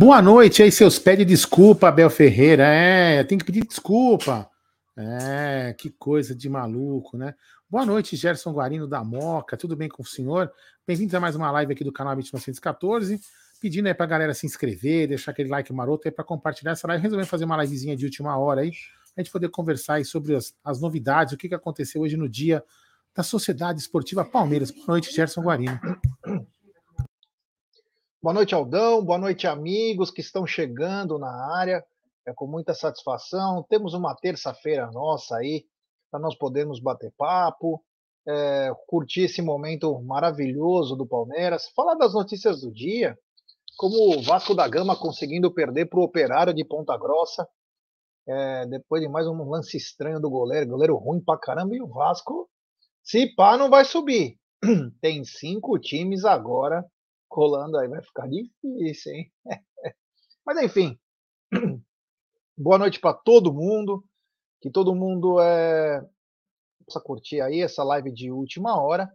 [0.00, 2.64] Boa noite aí, seus pede desculpa, Abel Ferreira.
[2.66, 4.48] É, tem que pedir desculpa.
[4.96, 7.34] É, que coisa de maluco, né?
[7.68, 9.58] Boa noite, Gerson Guarino da Moca.
[9.58, 10.50] Tudo bem com o senhor?
[10.86, 13.20] Bem-vindos a mais uma live aqui do canal 1914.
[13.60, 17.02] Pedindo aí pra galera se inscrever, deixar aquele like maroto aí para compartilhar essa live.
[17.02, 18.72] Resolvemos fazer uma livezinha de última hora aí,
[19.14, 22.26] a gente poder conversar aí sobre as, as novidades, o que, que aconteceu hoje no
[22.26, 22.64] dia
[23.14, 24.70] da Sociedade Esportiva Palmeiras.
[24.70, 25.78] Boa noite, Gerson Guarino.
[28.22, 29.02] Boa noite, Aldão.
[29.02, 31.82] Boa noite, amigos que estão chegando na área.
[32.26, 33.64] É com muita satisfação.
[33.66, 35.64] Temos uma terça-feira nossa aí
[36.10, 37.82] para nós podermos bater papo,
[38.28, 43.18] é, curtir esse momento maravilhoso do Palmeiras, falar das notícias do dia,
[43.78, 47.48] como o Vasco da Gama conseguindo perder para o Operário de Ponta Grossa,
[48.28, 51.86] é, depois de mais um lance estranho do goleiro, goleiro ruim pra caramba, e o
[51.86, 52.50] Vasco,
[53.02, 54.38] se pá, não vai subir.
[55.00, 56.84] Tem cinco times agora
[57.30, 59.32] colando aí, vai ficar difícil, hein?
[60.44, 60.98] Mas enfim,
[62.58, 64.04] boa noite para todo mundo,
[64.60, 66.04] que todo mundo é...
[66.84, 69.10] possa curtir aí essa live de última hora.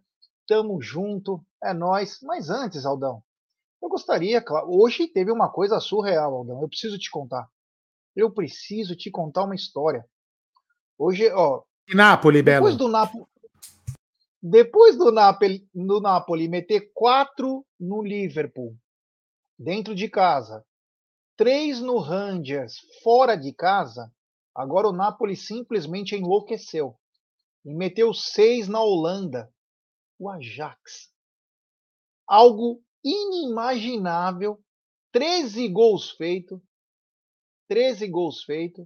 [0.47, 2.19] Tamo junto, é nós.
[2.23, 3.21] Mas antes, Aldão,
[3.83, 6.61] eu gostaria, claro, hoje teve uma coisa surreal, Aldão.
[6.61, 7.47] Eu preciso te contar.
[8.15, 10.05] Eu preciso te contar uma história.
[10.97, 11.63] Hoje, ó.
[11.93, 12.87] Napoli, depois Belo.
[12.87, 13.25] do Napoli,
[14.47, 18.77] depois do Napoli, do Napoli meter quatro no Liverpool,
[19.57, 20.63] dentro de casa,
[21.35, 24.13] três no Rangers, fora de casa,
[24.53, 26.95] agora o Napoli simplesmente enlouqueceu
[27.65, 29.51] e meteu seis na Holanda,
[30.19, 31.11] o Ajax.
[32.27, 34.63] Algo inimaginável,
[35.11, 36.61] 13 gols feitos,
[37.67, 38.85] 13 gols feitos.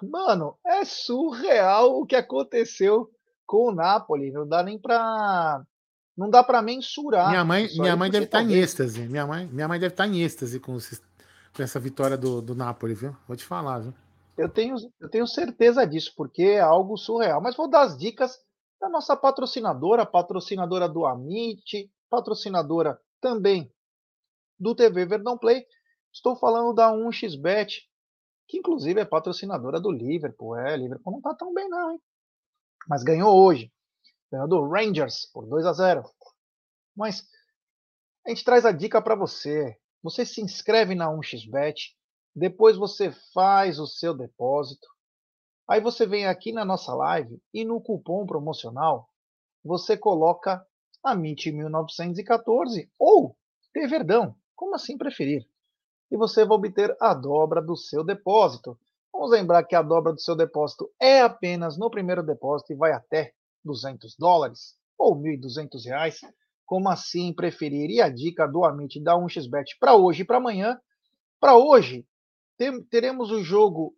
[0.00, 3.12] Mano, é surreal o que aconteceu
[3.48, 5.64] com o Napoli, não dá nem para
[6.14, 7.30] não dá para mensurar.
[7.30, 9.00] Minha mãe, minha mãe deve estar tá em êxtase.
[9.08, 10.76] Minha mãe, minha mãe deve estar tá em êxtase com,
[11.56, 13.16] com essa vitória do, do Napoli, viu?
[13.26, 13.94] Vou te falar, viu?
[14.36, 17.40] Eu tenho, eu tenho certeza disso, porque é algo surreal.
[17.40, 18.38] Mas vou dar as dicas
[18.80, 23.72] da nossa patrocinadora, patrocinadora do Amit, patrocinadora também
[24.58, 25.64] do TV Verdão Play.
[26.12, 27.82] Estou falando da 1xBet,
[28.48, 30.56] que inclusive é patrocinadora do Liverpool.
[30.56, 32.00] É, Liverpool não está tão bem não, hein?
[32.88, 33.70] Mas ganhou hoje.
[34.32, 36.02] Ganhou do Rangers por 2 a 0.
[36.96, 37.28] Mas
[38.26, 39.76] a gente traz a dica para você.
[40.02, 41.94] Você se inscreve na 1xBet,
[42.34, 44.88] depois você faz o seu depósito.
[45.68, 49.08] Aí você vem aqui na nossa live e no cupom promocional
[49.62, 50.64] você coloca
[51.04, 53.36] a MIT 1914 ou
[53.72, 55.46] T Verdão, como assim preferir.
[56.10, 58.78] E você vai obter a dobra do seu depósito.
[59.12, 62.92] Vamos lembrar que a dobra do seu depósito é apenas no primeiro depósito e vai
[62.92, 63.32] até
[63.64, 66.20] 200 dólares ou 1.200 reais,
[66.64, 67.90] como assim preferir.
[67.90, 70.78] E a dica do Amit da 1xBet para hoje e para amanhã.
[71.40, 72.06] Para hoje,
[72.90, 73.94] teremos o jogo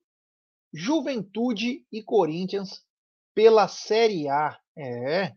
[0.73, 2.85] Juventude e Corinthians
[3.35, 4.59] pela Série A.
[4.77, 5.33] É,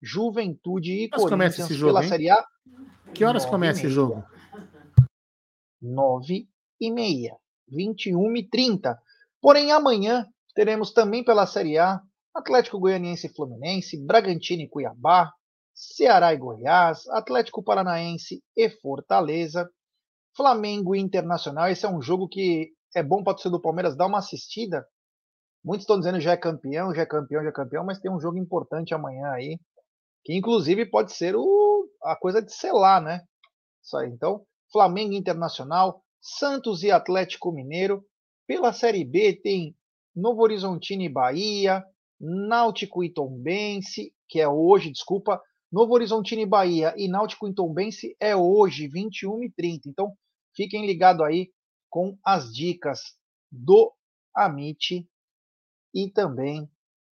[0.00, 2.08] Juventude e Corinthians jogo, pela hein?
[2.08, 2.46] Série A.
[3.14, 4.24] Que horas começa esse jogo?
[5.80, 6.48] 9
[6.80, 7.36] e meia,
[7.68, 8.98] 21 e 30.
[9.40, 12.00] Porém, amanhã teremos também pela Série A
[12.34, 15.32] Atlético Goianiense e Fluminense, Bragantino e Cuiabá,
[15.74, 19.68] Ceará e Goiás, Atlético Paranaense e Fortaleza,
[20.36, 21.68] Flamengo e Internacional.
[21.68, 24.86] Esse é um jogo que é bom para o torcedor do Palmeiras dar uma assistida.
[25.64, 28.20] Muitos estão dizendo já é campeão, já é campeão, já é campeão, mas tem um
[28.20, 29.58] jogo importante amanhã aí,
[30.24, 33.22] que inclusive pode ser o, a coisa de selar, né?
[33.82, 34.08] Isso aí.
[34.08, 38.04] Então, Flamengo Internacional, Santos e Atlético Mineiro,
[38.48, 39.76] pela Série B tem
[40.16, 41.84] Novo Horizontino e Bahia,
[42.18, 45.40] Náutico e Tombense, que é hoje, desculpa,
[45.70, 49.90] Novo Horizontino e Bahia e Náutico e Tombense é hoje, 21 e 30.
[49.90, 50.14] Então,
[50.56, 51.52] fiquem ligados aí
[51.90, 53.00] com as dicas
[53.52, 53.92] do
[54.34, 55.06] Amit
[55.94, 56.68] e também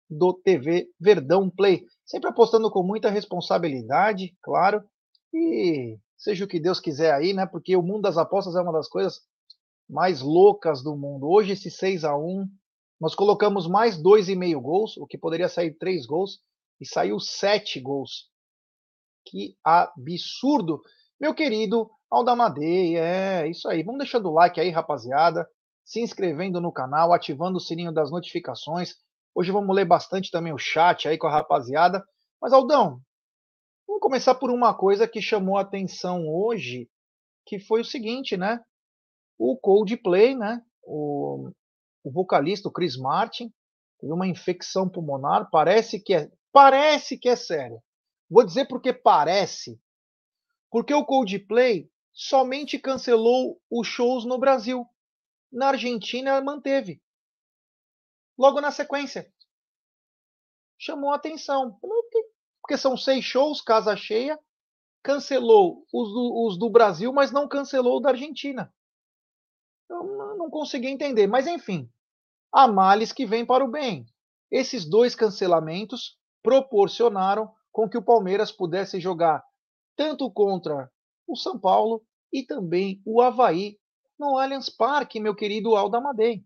[0.10, 1.86] do TV Verdão Play.
[2.04, 4.84] Sempre apostando com muita responsabilidade, claro,
[5.32, 7.46] e seja o que Deus quiser aí, né?
[7.46, 9.22] Porque o mundo das apostas é uma das coisas
[9.90, 11.28] mais loucas do mundo.
[11.28, 12.48] Hoje, esse 6 a 1
[13.02, 16.42] nós colocamos mais 2,5 gols, o que poderia sair 3 gols,
[16.80, 18.30] e saiu 7 gols.
[19.26, 20.82] Que absurdo!
[21.20, 23.84] Meu querido Aldamadei, é isso aí.
[23.84, 25.48] Vamos deixando o like aí, rapaziada.
[25.86, 28.96] Se inscrevendo no canal, ativando o sininho das notificações.
[29.34, 32.04] Hoje vamos ler bastante também o chat aí com a rapaziada.
[32.42, 33.02] Mas, Aldão,
[33.88, 36.90] vamos começar por uma coisa que chamou a atenção hoje,
[37.46, 38.60] que foi o seguinte, né?
[39.40, 40.62] O Coldplay, né?
[40.84, 41.50] O,
[42.04, 43.52] o vocalista, o Chris Martin,
[43.98, 47.82] teve uma infecção pulmonar, parece que é, parece que é sério.
[48.30, 49.82] Vou dizer porque parece.
[50.70, 54.86] Porque o Coldplay somente cancelou os shows no Brasil.
[55.52, 57.02] Na Argentina, manteve.
[58.38, 59.32] Logo na sequência.
[60.78, 61.80] Chamou a atenção.
[62.62, 64.40] Porque são seis shows, casa cheia.
[65.02, 68.72] Cancelou os do, os do Brasil, mas não cancelou o da Argentina.
[69.90, 71.28] Eu não consegui entender.
[71.28, 71.90] Mas, enfim,
[72.54, 74.06] há males que vêm para o bem.
[74.52, 79.44] Esses dois cancelamentos proporcionaram com que o Palmeiras pudesse jogar
[79.96, 80.90] tanto contra
[81.28, 83.78] o São Paulo e também o Havaí
[84.18, 86.44] no Allianz Parque, meu querido Amadei.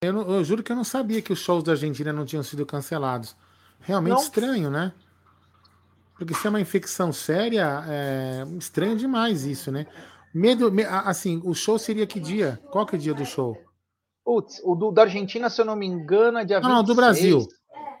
[0.00, 2.42] Eu, não, eu, juro que eu não sabia que os shows da Argentina não tinham
[2.42, 3.36] sido cancelados.
[3.80, 4.22] Realmente não.
[4.22, 4.92] estranho, né?
[6.16, 9.86] Porque se é uma infecção séria, é estranho demais isso, né?
[10.38, 10.72] Medo,
[11.04, 12.60] assim, o show seria que dia?
[12.70, 13.58] Qual que é o dia do show?
[14.24, 16.76] Putz, o do, da Argentina, se eu não me engano, é dia não, 26.
[16.76, 17.48] Não, do Brasil.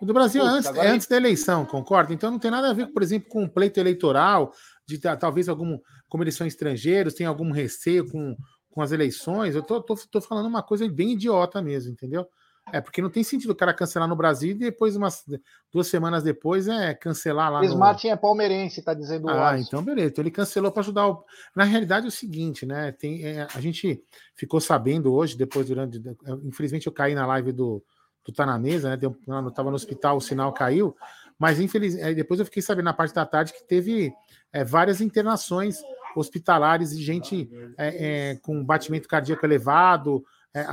[0.00, 2.14] O do Brasil Putz, é, antes, é antes da eleição, concorda?
[2.14, 4.52] Então não tem nada a ver, por exemplo, com o pleito eleitoral,
[4.86, 8.36] de talvez algum, como eles são estrangeiros, tem algum receio com,
[8.70, 9.56] com as eleições.
[9.56, 12.24] Eu tô, tô, tô falando uma coisa bem idiota mesmo, entendeu?
[12.72, 15.24] É, porque não tem sentido o cara cancelar no Brasil e depois, umas
[15.72, 17.64] duas semanas depois, é cancelar lá.
[17.64, 18.12] Smart no...
[18.12, 20.08] é palmeirense, tá dizendo Ah, então beleza.
[20.08, 21.08] Então ele cancelou para ajudar.
[21.08, 21.24] O...
[21.54, 22.92] Na realidade é o seguinte, né?
[22.92, 24.02] Tem, é, a gente
[24.34, 26.00] ficou sabendo hoje, depois, durante.
[26.44, 27.82] Infelizmente, eu caí na live do,
[28.24, 28.96] do Tá na Mesa, né?
[28.96, 30.96] Deu, eu tava no hospital, o sinal caiu.
[31.38, 34.12] Mas infelizmente, depois eu fiquei sabendo na parte da tarde que teve
[34.52, 35.78] é, várias internações
[36.16, 40.66] hospitalares e gente é, é, com batimento cardíaco elevado, é,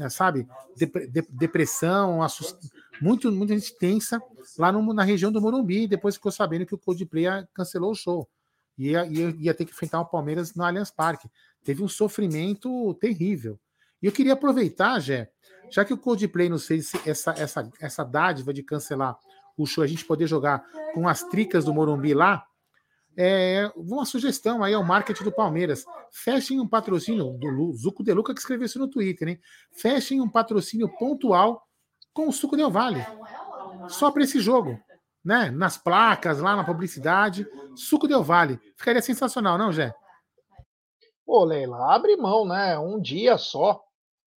[0.00, 0.46] é, sabe,
[1.30, 2.58] depressão, assust...
[3.00, 4.20] muito, muita gente tensa
[4.58, 5.86] lá no, na região do Morumbi.
[5.86, 8.28] Depois ficou sabendo que o Coldplay cancelou o show.
[8.76, 11.30] Ia, ia, ia ter que enfrentar o Palmeiras no Allianz Parque.
[11.64, 13.58] Teve um sofrimento terrível.
[14.02, 15.30] E eu queria aproveitar, Jé,
[15.70, 19.16] já que o Coldplay não fez essa, essa, essa dádiva de cancelar
[19.56, 22.44] o show, a gente poder jogar com as tricas do Morumbi lá,
[23.22, 25.84] é, uma sugestão aí ao marketing do Palmeiras.
[26.10, 29.40] Fechem um patrocínio do Zuco De Luca que escreveu isso no Twitter, hein?
[29.72, 31.62] Fechem um patrocínio pontual
[32.14, 33.06] com o Suco Del Vale.
[33.88, 34.80] Só para esse jogo.
[35.22, 35.50] Né?
[35.50, 37.46] Nas placas, lá na publicidade.
[37.76, 38.58] Suco Del Vale.
[38.74, 39.94] Ficaria sensacional, não, Jé?
[41.26, 42.78] Pô, Leila, abre mão, né?
[42.78, 43.84] Um dia só.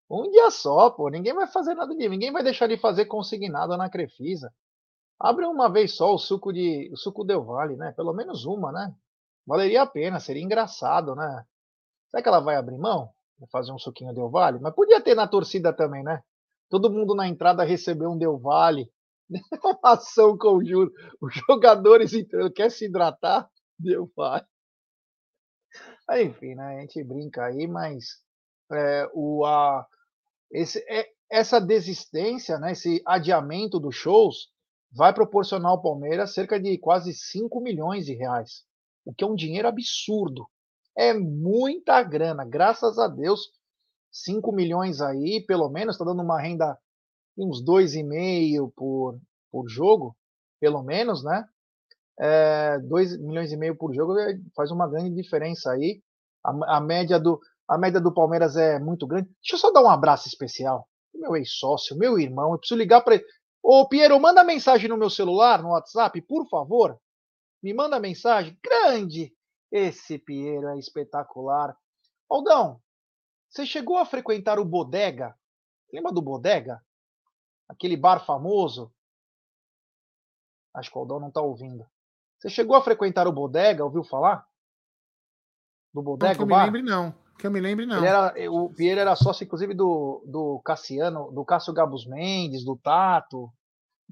[0.09, 1.11] Um dia só, pô.
[1.11, 2.09] Ninguém vai fazer nada de.
[2.09, 4.51] Ninguém vai deixar de fazer consignado na Crefisa.
[5.21, 7.93] Abre uma vez só o suco de o suco Del Vale, né?
[7.93, 8.95] Pelo menos uma, né?
[9.47, 11.45] Valeria a pena, seria engraçado, né?
[12.11, 13.11] Será que ela vai abrir mão?
[13.53, 14.59] Fazer um suquinho Del Vale?
[14.61, 16.23] Mas podia ter na torcida também, né?
[16.71, 18.91] Todo mundo na entrada recebeu um Del Vale.
[19.63, 20.93] uma ação conjunta.
[21.21, 23.49] Os jogadores entrando, quer se hidratar?
[23.79, 24.47] Del Vale.
[26.13, 26.79] Enfim, né?
[26.79, 28.21] A gente brinca aí, mas
[28.73, 29.87] é, o, a,
[30.51, 34.51] esse, é, essa desistência, né, esse adiamento dos shows,
[34.93, 38.65] vai proporcionar ao Palmeiras cerca de quase 5 milhões de reais,
[39.05, 40.47] o que é um dinheiro absurdo.
[40.97, 43.51] É muita grana, graças a Deus,
[44.13, 46.77] 5 milhões aí, pelo menos, está dando uma renda
[47.37, 49.19] de uns 2,5 por,
[49.51, 50.17] por jogo,
[50.61, 51.45] pelo menos, né?
[52.19, 56.03] É, 2 milhões e meio por jogo é, faz uma grande diferença aí.
[56.45, 59.29] A, a, média do, a média do Palmeiras é muito grande.
[59.41, 60.87] Deixa eu só dar um abraço especial.
[61.15, 63.25] Meu ex-sócio, meu irmão, eu preciso ligar para ele.
[63.63, 66.99] Ô, Piero, manda mensagem no meu celular, no WhatsApp, por favor.
[67.63, 68.59] Me manda mensagem.
[68.63, 69.35] Grande!
[69.71, 71.77] Esse Piero é espetacular.
[72.29, 72.81] Aldão,
[73.49, 75.37] você chegou a frequentar o Bodega?
[75.93, 76.81] Lembra do Bodega?
[77.69, 78.93] Aquele bar famoso?
[80.75, 81.85] Acho que o Aldão não está ouvindo.
[82.39, 83.85] Você chegou a frequentar o Bodega?
[83.85, 84.47] Ouviu falar?
[85.93, 86.33] Do Bodega?
[86.33, 87.15] Não que eu me lembre, não.
[87.41, 88.05] Que eu me lembre, não.
[88.05, 93.51] Era, o Piero era sócio, inclusive, do, do Cassiano, do Cássio Gabus Mendes, do Tato.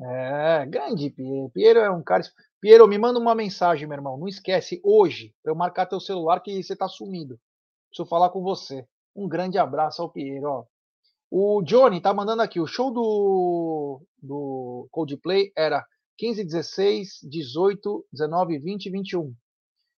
[0.01, 1.51] É, grande Piero.
[1.51, 2.23] Piero é um cara.
[2.59, 4.17] Piero, me manda uma mensagem, meu irmão.
[4.17, 7.39] Não esquece, hoje, para eu marcar teu celular que você tá sumido.
[7.91, 8.87] Preciso falar com você.
[9.15, 10.67] Um grande abraço ao Piero.
[11.31, 12.59] O Johnny tá mandando aqui.
[12.59, 15.85] O show do, do Coldplay era
[16.17, 19.35] 15, 16, 18, 19, 20 21.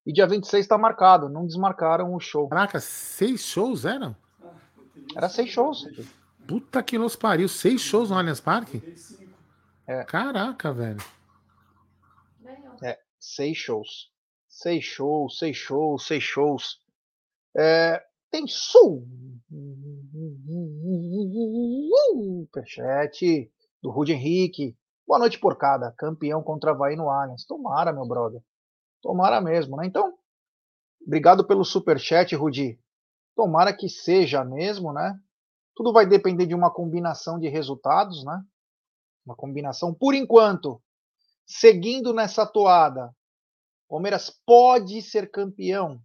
[0.06, 2.48] E dia 26 está marcado, não desmarcaram o show.
[2.48, 4.16] Caraca, seis shows eram?
[5.14, 5.86] Era seis shows.
[6.46, 8.82] Puta que nos pariu, seis shows no Allianz Parque?
[9.86, 10.04] É.
[10.04, 11.02] Caraca, velho.
[12.82, 14.10] É, seis shows.
[14.48, 16.80] Seis shows, seis shows, seis shows.
[17.56, 19.06] É, tem sul.
[21.90, 23.52] Superchat
[23.82, 24.76] do Rude Henrique.
[25.06, 25.94] Boa noite, porcada.
[25.98, 27.44] Campeão contra Havaí no Allianz.
[27.44, 28.40] Tomara, meu brother.
[29.02, 29.86] Tomara mesmo, né?
[29.86, 30.14] Então,
[31.04, 32.78] obrigado pelo super chat, Rudi.
[33.34, 35.18] Tomara que seja mesmo, né?
[35.74, 38.44] Tudo vai depender de uma combinação de resultados, né?
[39.24, 40.82] Uma combinação, por enquanto,
[41.46, 43.14] seguindo nessa toada,
[43.88, 46.00] Palmeiras pode ser campeão.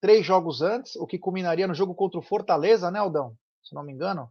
[0.00, 3.36] três jogos antes, o que culminaria no jogo contra o Fortaleza, né, Aldão?
[3.62, 4.28] Se não me engano.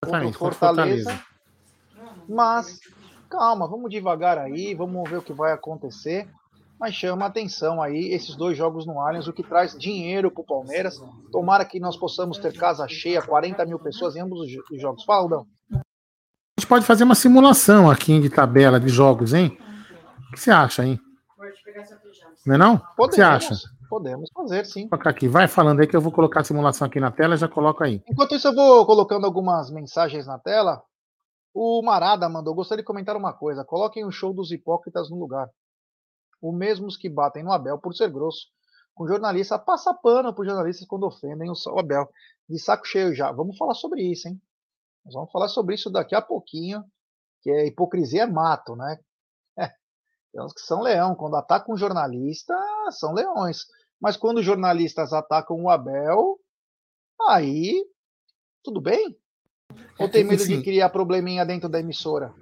[0.00, 1.10] Contra o Fortaleza.
[1.10, 2.26] Fortaleza.
[2.28, 2.80] Mas,
[3.28, 6.28] calma, vamos devagar aí, vamos ver o que vai acontecer.
[6.78, 10.46] Mas chama atenção aí esses dois jogos no Allianz, o que traz dinheiro para o
[10.46, 11.00] Palmeiras.
[11.30, 15.04] Tomara que nós possamos ter casa cheia, 40 mil pessoas em ambos os jogos.
[15.04, 15.46] Fala, Aldão.
[15.72, 19.58] A gente pode fazer uma simulação aqui de tabela de jogos, hein?
[20.28, 21.00] O que você acha, hein?
[22.46, 22.78] Não é não?
[22.78, 23.54] Podemos, o que você acha?
[23.88, 24.88] Podemos fazer, sim.
[24.88, 25.28] Colocar aqui.
[25.28, 28.02] Vai falando aí que eu vou colocar a simulação aqui na tela já coloco aí.
[28.08, 30.82] Enquanto isso, eu vou colocando algumas mensagens na tela.
[31.54, 33.64] O Marada mandou, gostaria de comentar uma coisa.
[33.64, 35.48] Coloquem o show dos hipócritas no lugar.
[36.44, 38.48] Os mesmos que batem no Abel por ser grosso.
[38.94, 42.06] Com jornalista, passa pano para os jornalistas quando ofendem o Abel.
[42.46, 43.32] De saco cheio já.
[43.32, 44.38] Vamos falar sobre isso, hein?
[45.06, 46.84] Nós vamos falar sobre isso daqui a pouquinho.
[47.40, 48.98] Que é hipocrisia é mato, né?
[50.30, 51.14] Tem uns que são leão.
[51.14, 52.54] Quando atacam um jornalista,
[52.90, 53.64] são leões.
[53.98, 56.38] Mas quando os jornalistas atacam o Abel,
[57.26, 57.86] aí
[58.62, 59.18] tudo bem?
[59.98, 62.34] Ou tem medo de criar probleminha dentro da emissora?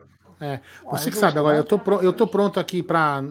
[0.43, 3.23] É, você que sabe, agora eu tô, eu tô pronto aqui para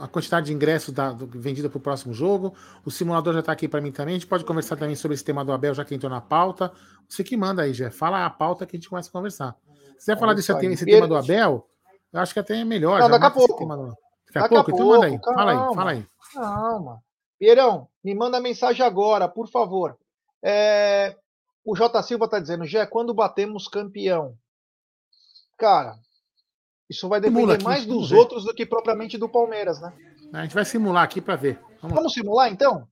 [0.00, 2.54] a quantidade de ingressos da, do, vendida para o próximo jogo.
[2.84, 4.14] O simulador já está aqui para mim também.
[4.14, 6.70] A gente pode conversar também sobre esse tema do Abel, já que entrou na pauta.
[7.08, 9.56] Você que manda aí, já Fala a pauta que a gente começa a conversar.
[9.94, 11.68] Se quiser é falar desse esse tema do Abel,
[12.12, 13.00] eu acho que até é melhor.
[13.00, 13.66] Não, daqui a pouco.
[13.66, 13.96] Daqui,
[14.32, 15.18] daqui a pouco, então manda aí.
[15.18, 16.06] Calma, fala aí, fala aí.
[16.32, 17.02] Calma.
[17.36, 19.98] Pierão, me manda mensagem agora, por favor.
[20.40, 21.16] É,
[21.64, 22.00] o J.
[22.04, 24.36] Silva está dizendo, Gé, quando batemos campeão?
[25.58, 25.96] Cara,
[26.88, 28.16] isso vai depender aqui, mais dos ver.
[28.16, 29.92] outros do que propriamente do Palmeiras, né?
[30.32, 31.60] A gente vai simular aqui para ver.
[31.80, 32.88] Vamos, Vamos simular então?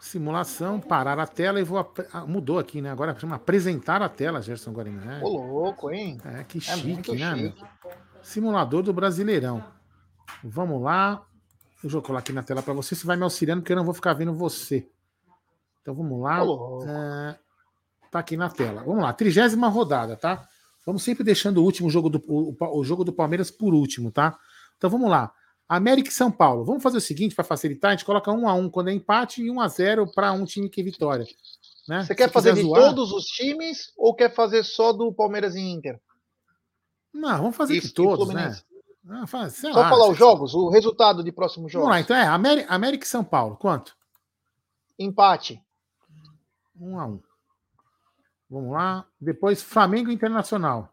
[0.00, 1.78] Simulação, parar a tela e vou.
[2.12, 2.90] Ah, mudou aqui, né?
[2.90, 4.98] Agora chama apresentar a tela, Gerson Guarani.
[5.04, 5.24] É.
[5.24, 6.18] Ô, louco, hein?
[6.24, 7.36] É, que é chique, né?
[7.36, 7.64] Chique.
[8.22, 9.64] Simulador do Brasileirão.
[10.44, 11.26] Vamos lá.
[11.82, 12.94] Eu vou colocar aqui na tela para você.
[12.94, 14.88] Você vai me auxiliando, porque eu não vou ficar vendo você.
[15.82, 16.40] Então vamos lá.
[16.40, 17.38] É,
[18.10, 18.82] tá aqui na tela.
[18.82, 19.12] Vamos lá.
[19.12, 20.46] Trigésima rodada, tá?
[20.84, 24.38] Vamos sempre deixando o último jogo do, o, o jogo do Palmeiras por último, tá?
[24.76, 25.32] Então vamos lá.
[25.68, 26.64] América e São Paulo.
[26.64, 29.42] Vamos fazer o seguinte para facilitar: a gente coloca 1 a 1 quando é empate
[29.42, 31.26] e 1 a 0 para um time que é vitória.
[31.88, 32.04] Né?
[32.04, 32.82] Você quer Se fazer de zoar...
[32.82, 36.00] todos os times ou quer fazer só do Palmeiras e Inter?
[37.12, 38.54] Não, vamos fazer Isso, de todos, né?
[39.08, 41.86] Ah, faz, Só lá, falar os jogos, o resultado de próximos jogos.
[41.86, 43.56] Vamos lá, então é América, América e São Paulo.
[43.56, 43.96] Quanto?
[44.98, 45.62] Empate.
[46.78, 47.20] Um a um.
[48.48, 49.06] Vamos lá.
[49.20, 50.92] Depois Flamengo Internacional.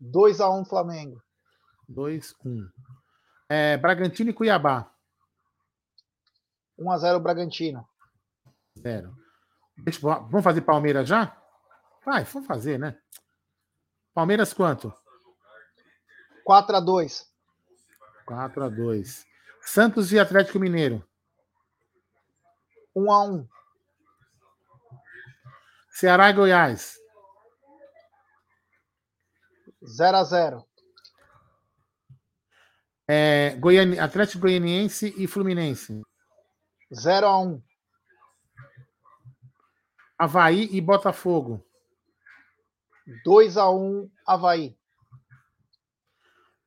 [0.00, 1.22] 2 a 1 um, Flamengo.
[1.88, 2.68] 2 1 um.
[3.48, 4.90] é, Bragantino e Cuiabá.
[6.76, 7.86] 1 a 0 Bragantino.
[8.78, 9.16] 0.
[10.00, 11.36] Vamos fazer Palmeiras já?
[12.04, 12.98] Vai, vamos fazer, né?
[14.12, 14.92] Palmeiras quanto?
[16.44, 17.32] 4 a 2
[18.26, 19.26] 4 a 2
[19.60, 21.06] Santos e Atlético Mineiro.
[22.94, 23.48] 1 a 1
[25.92, 26.98] Ceará e Goiás.
[29.84, 30.68] 0 a 0
[33.08, 33.98] é, Goiani...
[33.98, 36.00] Atlético Goianiense e Fluminense.
[36.94, 37.62] 0 a 1
[40.18, 41.62] Havaí e Botafogo.
[43.24, 44.78] 2 a 1 Havaí.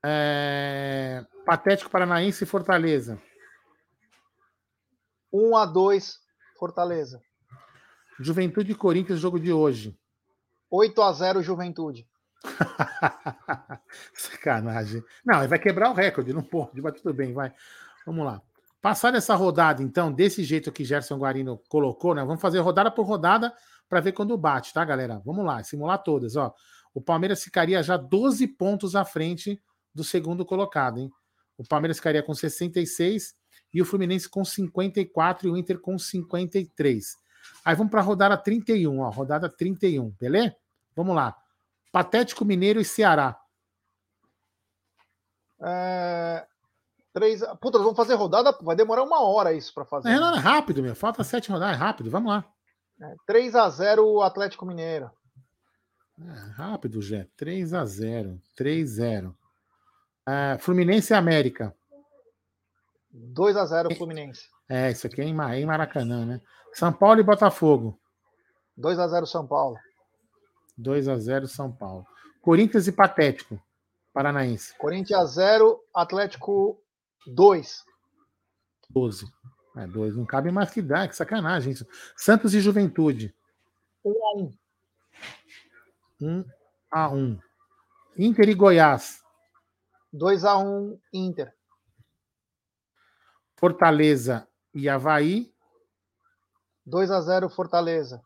[0.05, 1.25] É...
[1.45, 3.19] Patético Paranaense e Fortaleza.
[5.31, 6.19] 1 a 2
[6.59, 7.24] Fortaleza.
[8.19, 9.97] Juventude e Corinthians, jogo de hoje.
[10.69, 12.07] 8 a 0 Juventude.
[14.13, 15.03] Sacanagem.
[15.25, 17.51] Não, vai quebrar o recorde, não pode, mas tudo bem, vai.
[18.05, 18.41] Vamos lá.
[18.81, 22.23] Passar essa rodada, então, desse jeito que Gerson Guarino colocou, né?
[22.23, 23.51] Vamos fazer rodada por rodada
[23.89, 25.21] para ver quando bate, tá, galera?
[25.25, 26.53] Vamos lá, simular todas, ó.
[26.93, 29.61] O Palmeiras ficaria já 12 pontos à frente
[29.93, 31.09] do segundo colocado, hein?
[31.57, 33.33] O Palmeiras ficaria com 66
[33.73, 37.17] e o Fluminense com 54 e o Inter com 53.
[37.63, 40.55] Aí vamos para a rodada 31, ó, rodada 31, beleza?
[40.95, 41.35] Vamos lá.
[41.91, 43.39] Patético Mineiro e Ceará.
[45.61, 46.45] É...
[47.13, 47.41] Três...
[47.61, 50.09] Puta, vamos fazer rodada, vai demorar uma hora isso para fazer.
[50.09, 50.95] É, não, é rápido, meu.
[50.95, 52.45] Falta sete rodadas, é rápido, vamos lá.
[53.01, 55.09] É, 3 a 0 Atlético Mineiro.
[56.19, 57.27] É, rápido, Jé.
[57.35, 59.37] 3 a 0 3 a 0
[60.27, 61.75] é, Fluminense e América.
[63.11, 64.49] 2 a 0 Fluminense.
[64.67, 66.41] É, isso aqui é em, em Maracanã, né?
[66.73, 67.99] São Paulo e Botafogo.
[68.75, 69.77] 2 a 0 São Paulo.
[70.77, 72.05] 2 a 0 São Paulo.
[72.41, 73.61] Corinthians e Patético.
[74.13, 74.77] Paranaense.
[74.77, 76.81] Corinthians 0, Atlético
[77.27, 77.83] 2.
[78.89, 79.25] 12.
[79.77, 80.15] É, 2.
[80.15, 81.85] Não cabe mais que dá, que sacanagem isso.
[82.15, 83.35] Santos e Juventude.
[84.03, 84.57] 1 a 1.
[86.21, 86.45] 1
[86.91, 87.39] a 1.
[88.17, 89.21] Inter e Goiás.
[90.13, 91.53] 2 a 1 Inter.
[93.57, 95.51] Fortaleza e Havaí.
[96.85, 98.21] 2 a 0 Fortaleza.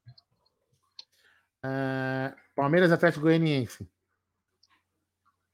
[1.63, 3.87] Uh, Palmeiras Atlético Goianiense.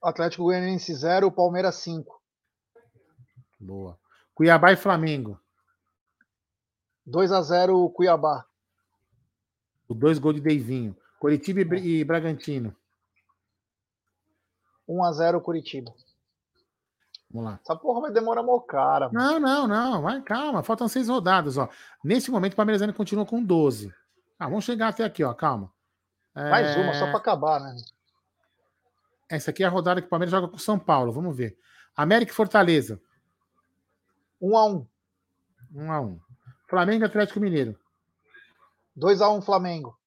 [0.02, 2.22] Atlético Goianiense 0, Palmeiras 5.
[3.60, 4.00] Boa.
[4.34, 5.40] Cuiabá e Flamengo.
[7.06, 8.46] 2 a 0 Cuiabá.
[9.88, 10.96] O dois gols de Deivinho.
[11.20, 12.76] Curitiba e Bragantino.
[14.88, 15.94] 1 a 0 Curitiba.
[17.36, 17.60] Vamos lá.
[17.62, 19.10] Essa porra vai demorar mó cara.
[19.12, 19.40] Mano.
[19.42, 20.02] Não, não, não.
[20.02, 20.64] Vai, calma.
[20.64, 21.68] Faltam seis rodadas, ó.
[22.02, 23.94] Nesse momento, o Palmeiras ainda continua com 12.
[24.40, 25.34] Ah, vamos chegar até aqui, ó.
[25.34, 25.70] Calma.
[26.34, 26.82] Mais é...
[26.82, 27.76] uma, só para acabar, né?
[29.30, 31.12] Essa aqui é a rodada que o Palmeiras joga com São Paulo.
[31.12, 31.58] Vamos ver.
[31.94, 33.02] América e Fortaleza.
[34.42, 34.88] 1 a 1
[35.76, 36.20] 1 a 1
[36.70, 37.78] Flamengo e Atlético Mineiro.
[38.96, 40.00] 2 a 1 Flamengo.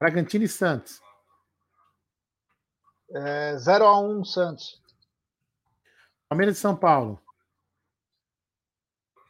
[0.00, 0.98] Bragantino e Santos.
[3.10, 4.85] É, 0 a 1 Santos.
[6.28, 7.20] Palmeiras de São Paulo.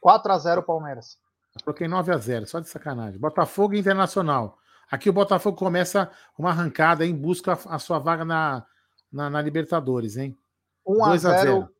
[0.01, 1.19] 4 a 0 Palmeiras.
[1.63, 3.19] Coloquei 9 a 0 só de sacanagem.
[3.19, 4.57] Botafogo e Internacional.
[4.89, 8.65] Aqui o Botafogo começa uma arrancada em busca a sua vaga na,
[9.11, 10.37] na, na Libertadores, hein?
[10.85, 11.75] 1 a 0, 0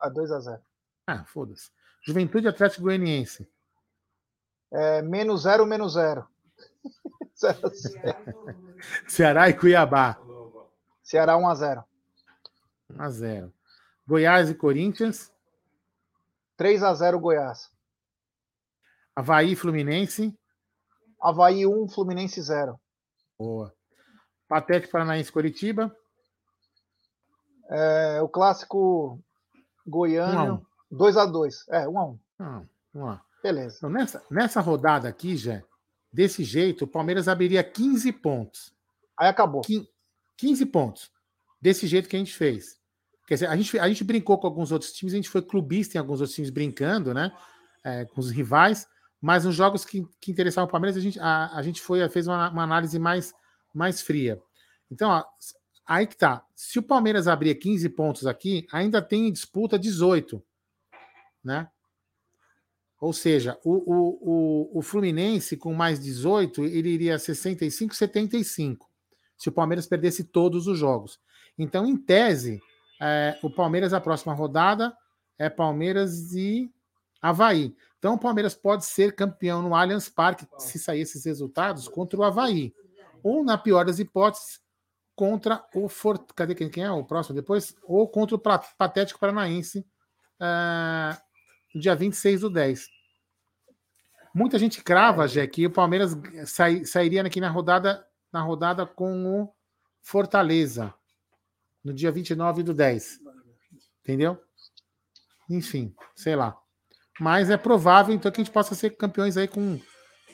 [0.00, 0.62] a 2 a 0.
[1.06, 1.70] Ah, foda-se.
[2.02, 3.48] Juventude Atlético Goianiense.
[4.70, 6.26] É, menos 0, menos 0.
[9.06, 10.18] Ceará e Cuiabá.
[11.02, 11.84] Ceará 1 a 0.
[12.90, 13.52] 1 a 0.
[14.08, 15.30] Goiás e Corinthians.
[16.56, 17.70] 3 a 0 Goiás.
[19.14, 20.34] Havaí e Fluminense.
[21.20, 22.80] Havaí 1, Fluminense 0.
[23.38, 23.74] Boa.
[24.48, 25.94] Patético Paranaense Coritiba.
[27.68, 29.20] É, o clássico
[29.86, 30.58] Goiânia.
[30.90, 31.66] 2x2.
[31.68, 32.18] É, 1x1.
[32.38, 32.62] Ah,
[32.94, 33.22] vamos lá.
[33.42, 33.76] Beleza.
[33.76, 35.62] Então, nessa, nessa rodada aqui, já,
[36.10, 38.74] desse jeito, o Palmeiras abriria 15 pontos.
[39.18, 39.60] Aí acabou.
[40.38, 41.12] 15 pontos.
[41.60, 42.78] Desse jeito que a gente fez.
[43.28, 45.98] Quer dizer, a gente, a gente brincou com alguns outros times, a gente foi clubista
[45.98, 47.30] em alguns outros times brincando, né?
[47.84, 48.88] É, com os rivais,
[49.20, 52.26] mas nos jogos que, que interessavam o Palmeiras, a gente, a, a gente foi, fez
[52.26, 53.34] uma, uma, análise mais,
[53.74, 54.40] mais fria.
[54.90, 55.24] Então, ó,
[55.86, 56.42] aí que tá.
[56.56, 60.42] Se o Palmeiras abrir 15 pontos aqui, ainda tem disputa 18,
[61.44, 61.68] né?
[62.98, 68.90] Ou seja, o, o, o, o Fluminense com mais 18, ele iria 65, 75,
[69.36, 71.20] se o Palmeiras perdesse todos os jogos.
[71.58, 72.58] Então, em tese,
[73.00, 74.96] é, o Palmeiras, a próxima rodada,
[75.38, 76.70] é Palmeiras e
[77.22, 77.74] Havaí.
[77.98, 82.24] Então, o Palmeiras pode ser campeão no Allianz Parque, se sair esses resultados, contra o
[82.24, 82.74] Havaí.
[83.22, 84.60] Ou, na pior das hipóteses,
[85.14, 86.30] contra o Fort...
[86.34, 87.74] Cadê quem, quem é o próximo depois?
[87.84, 89.84] Ou contra o Patético Paranaense,
[90.40, 92.88] uh, dia 26 do 10.
[94.32, 96.16] Muita gente crava, Jé, que o Palmeiras
[96.84, 99.52] sairia aqui na rodada, na rodada com o
[100.00, 100.94] Fortaleza
[101.84, 103.18] no dia 29 do 10.
[104.02, 104.38] Entendeu?
[105.50, 106.56] Enfim, sei lá.
[107.20, 109.80] Mas é provável, então, que a gente possa ser campeões aí com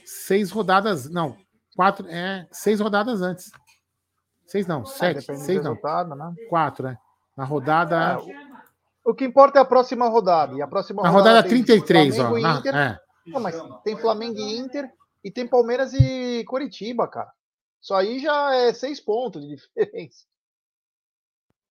[0.04, 1.08] seis rodadas.
[1.08, 1.36] Não,
[1.74, 2.06] quatro.
[2.08, 3.50] É, seis rodadas antes.
[4.46, 5.36] Seis não, é, sete.
[5.38, 5.74] seis não.
[5.74, 6.34] Né?
[6.48, 6.98] Quatro, né?
[7.36, 8.18] Na rodada.
[8.20, 8.44] É,
[9.04, 10.54] o que importa é a próxima rodada.
[10.54, 12.38] E a próxima na rodada, rodada 33, ó.
[12.38, 13.00] Na, Inter, é.
[13.26, 14.90] Não, mas tem Flamengo e Inter
[15.22, 17.32] e tem Palmeiras e Coritiba, cara.
[17.80, 20.24] Isso aí já é seis pontos de diferença.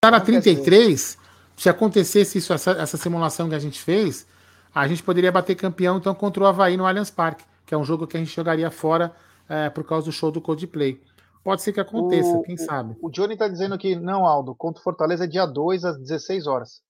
[0.03, 1.17] Tá na 33,
[1.55, 4.27] se acontecesse isso, essa, essa simulação que a gente fez,
[4.75, 7.85] a gente poderia bater campeão então contra o Havaí no Allianz Parque, que é um
[7.85, 9.15] jogo que a gente jogaria fora
[9.47, 11.01] é, por causa do show do Coldplay.
[11.41, 12.97] Pode ser que aconteça, o, quem sabe.
[13.01, 16.47] O Johnny tá dizendo que não, Aldo, contra o Fortaleza é dia 2 às 16
[16.47, 16.81] horas.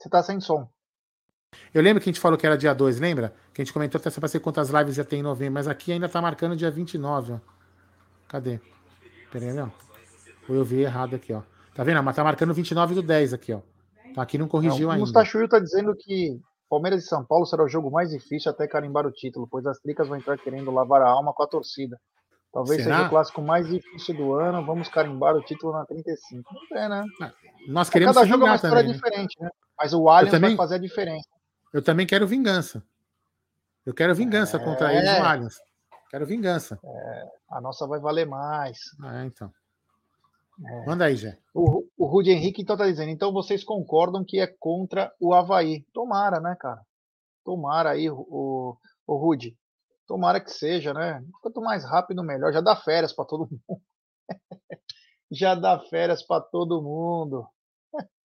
[0.00, 0.66] Você tá sem som.
[1.74, 3.34] Eu lembro que a gente falou que era dia 2, lembra?
[3.52, 5.92] Que a gente comentou até para ser quantas lives ia ter em novembro, mas aqui
[5.92, 7.38] ainda tá marcando dia 29, ó.
[8.26, 8.58] Cadê?
[9.30, 9.70] Peraí, não.
[10.48, 11.42] Ou eu vi errado aqui, ó.
[11.74, 12.02] Tá vendo?
[12.02, 13.60] Mas tá marcando 29 do 10 aqui, ó.
[14.14, 15.02] Tá aqui não corrigiu é, o ainda.
[15.02, 18.66] O Mustachuio tá dizendo que Palmeiras e São Paulo será o jogo mais difícil até
[18.66, 21.98] carimbar o título, pois as tricas vão entrar querendo lavar a alma com a torcida.
[22.52, 22.96] Talvez será?
[22.96, 24.64] seja o clássico mais difícil do ano.
[24.64, 26.54] Vamos carimbar o título na 35.
[26.70, 27.04] Não é, né?
[27.20, 27.32] Ah,
[27.66, 28.94] nós queremos Cada jogo é uma história também, né?
[28.94, 29.50] diferente, né?
[29.76, 31.28] Mas o Allianz também, vai fazer a diferença.
[31.72, 32.82] Eu também quero vingança.
[33.84, 35.56] Eu quero vingança é, contra eles no Allianz.
[36.10, 36.78] Quero vingança.
[36.84, 38.78] É, a nossa vai valer mais.
[39.04, 39.50] É, então.
[40.62, 40.86] É.
[40.86, 41.38] Manda aí, Jé.
[41.52, 45.84] O, o Rudy Henrique então tá dizendo, então vocês concordam que é contra o Havaí.
[45.92, 46.80] Tomara, né, cara?
[47.44, 49.56] Tomara aí, o, o Rudy.
[50.06, 51.24] Tomara que seja, né?
[51.40, 52.52] Quanto mais rápido, melhor.
[52.52, 53.82] Já dá férias para todo mundo.
[55.30, 57.46] Já dá férias para todo mundo.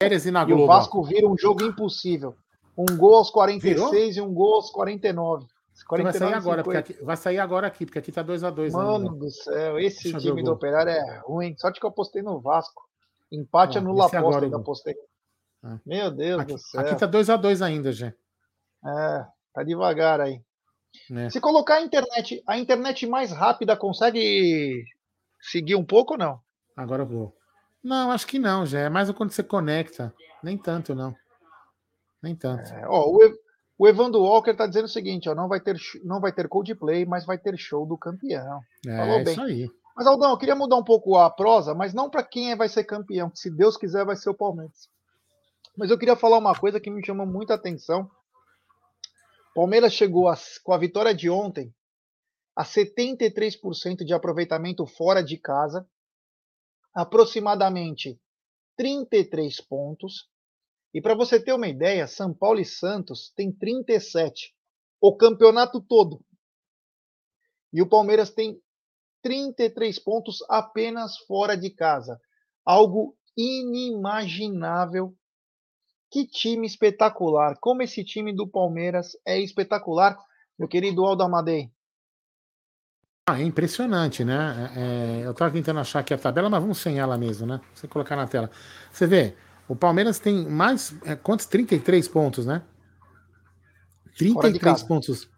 [0.02, 0.62] Férias e na Globo.
[0.62, 2.36] E o Vasco vira um jogo impossível.
[2.78, 4.28] Um gol aos 46 Virou?
[4.28, 5.46] e um gol aos 49.
[5.84, 8.72] 49 vai sair agora, porque aqui, vai sair agora aqui, porque aqui tá 2x2.
[8.72, 9.20] Mano ainda.
[9.20, 11.56] do céu, esse Deixa time do Operário é ruim.
[11.58, 12.88] Sorte que eu apostei no Vasco.
[13.32, 14.96] Empate Ó, anula a aposta, ainda apostei.
[15.64, 15.80] É.
[15.86, 16.82] Meu Deus aqui, do céu.
[16.82, 18.14] Aqui tá 2 a 2 ainda, Gê.
[18.86, 20.42] É, tá devagar aí.
[21.12, 21.30] É.
[21.30, 24.86] Se colocar a internet, a internet mais rápida consegue
[25.40, 26.42] seguir um pouco ou não?
[26.76, 27.36] Agora eu vou.
[27.84, 30.14] Não, acho que não, já é mais quando você conecta.
[30.44, 31.16] Nem tanto, não.
[32.22, 32.74] Nem tanto.
[32.74, 33.20] É, ó, o,
[33.80, 37.06] o Evandro Walker tá dizendo o seguinte, ó, não vai ter não vai ter Coldplay,
[37.06, 38.60] mas vai ter show do campeão.
[38.86, 39.32] É, Falou bem.
[39.32, 39.72] isso aí.
[39.96, 42.84] Mas Aldão, eu queria mudar um pouco a prosa, mas não para quem vai ser
[42.84, 44.90] campeão, que se Deus quiser vai ser o Palmeiras.
[45.78, 48.12] Mas eu queria falar uma coisa que me chama muita atenção.
[49.56, 51.74] Palmeiras chegou a, com a vitória de ontem
[52.54, 55.88] a 73% de aproveitamento fora de casa,
[56.94, 58.20] aproximadamente
[58.76, 60.28] 33 pontos.
[60.94, 64.56] E para você ter uma ideia, São Paulo e Santos têm 37,
[65.00, 66.24] o campeonato todo.
[67.72, 68.60] E o Palmeiras tem
[69.22, 72.20] 33 pontos apenas fora de casa.
[72.66, 75.16] Algo inimaginável.
[76.12, 77.56] Que time espetacular.
[77.62, 80.18] Como esse time do Palmeiras é espetacular,
[80.58, 81.72] meu querido Aldo Amadei.
[83.30, 84.72] Ah, é impressionante, né?
[84.76, 87.62] É, é eu estava tentando achar aqui a tabela, mas vamos sem ela mesmo, né?
[87.76, 88.50] Você colocar na tela.
[88.92, 89.38] Você vê,
[89.70, 90.96] o Palmeiras tem mais.
[91.06, 91.46] É, quantos?
[91.46, 92.64] 33 pontos, né?
[94.18, 95.30] 33 pontos.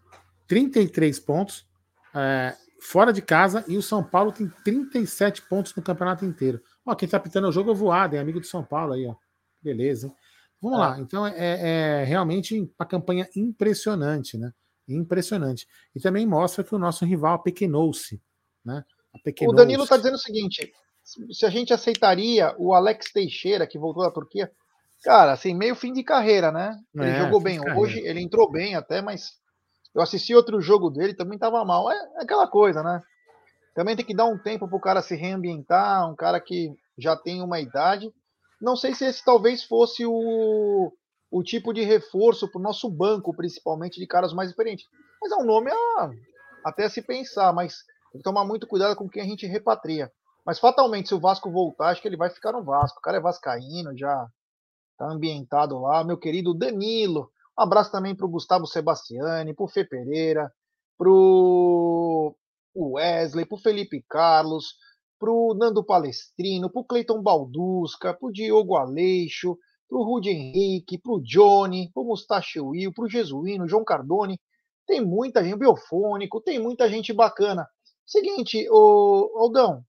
[0.48, 1.68] 33 pontos.
[2.16, 6.62] É, fora de casa e o São Paulo tem 37 pontos no campeonato inteiro.
[6.86, 9.06] Ó, quem tá pitando o jogo é o Voado, é amigo do São Paulo aí,
[9.06, 9.16] ó.
[9.62, 10.08] Beleza.
[10.08, 10.16] Hein?
[10.62, 10.82] Vamos é.
[10.82, 11.00] lá.
[11.00, 14.54] Então é, é, realmente uma campanha impressionante, né?
[14.88, 15.68] Impressionante.
[15.94, 18.22] E também mostra que o nosso rival pequenou-se,
[18.64, 18.86] né?
[19.42, 20.72] O Danilo está dizendo o seguinte:
[21.32, 24.52] se a gente aceitaria o Alex Teixeira, que voltou da Turquia,
[25.04, 26.78] cara, assim, meio fim de carreira, né?
[26.96, 27.60] Ele é, jogou bem.
[27.76, 29.32] Hoje ele entrou bem até, mas
[29.94, 31.92] eu assisti outro jogo dele, também tava mal.
[31.92, 33.02] É, é aquela coisa, né?
[33.74, 37.42] Também tem que dar um tempo pro cara se reambientar, um cara que já tem
[37.42, 38.12] uma idade.
[38.62, 40.92] Não sei se esse talvez fosse o,
[41.32, 44.86] o tipo de reforço para o nosso banco, principalmente de caras mais experientes.
[45.22, 46.10] Mas é um nome a,
[46.66, 47.78] até se pensar, mas
[48.12, 50.12] tem que tomar muito cuidado com quem a gente repatria.
[50.46, 53.00] Mas fatalmente, se o Vasco voltar, acho que ele vai ficar no Vasco.
[53.00, 54.28] O cara é vascaíno, já
[54.98, 56.04] tá ambientado lá.
[56.04, 60.52] Meu querido Danilo, um abraço também para o Gustavo Sebastiani, para o Fê Pereira,
[60.98, 62.36] para o
[62.76, 64.76] Wesley, para o Felipe Carlos,
[65.20, 69.56] para o Nando Palestrino, para o Cleiton Baldusca, para o Diogo Aleixo,
[69.88, 73.84] para o Rudy Henrique, para o Johnny, para o Mustache Will, para o Jesuíno, João
[73.84, 74.40] Cardone.
[74.88, 77.68] Tem muita gente, Biofônico, tem muita gente bacana.
[78.06, 79.84] Seguinte, o Aldão,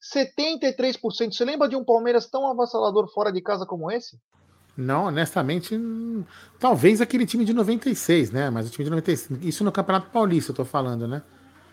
[0.00, 1.32] 73%.
[1.32, 4.18] Você lembra de um Palmeiras tão avassalador fora de casa como esse?
[4.76, 5.76] Não, honestamente,
[6.58, 8.48] talvez aquele time de 96, né?
[8.48, 11.20] Mas o time de 96, isso no Campeonato Paulista eu tô falando, né?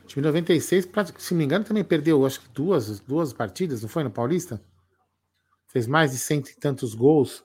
[0.03, 3.83] O time de 96, se não me engano, também perdeu, acho que duas, duas partidas,
[3.83, 4.59] não foi no Paulista?
[5.67, 7.43] Fez mais de cento e tantos gols.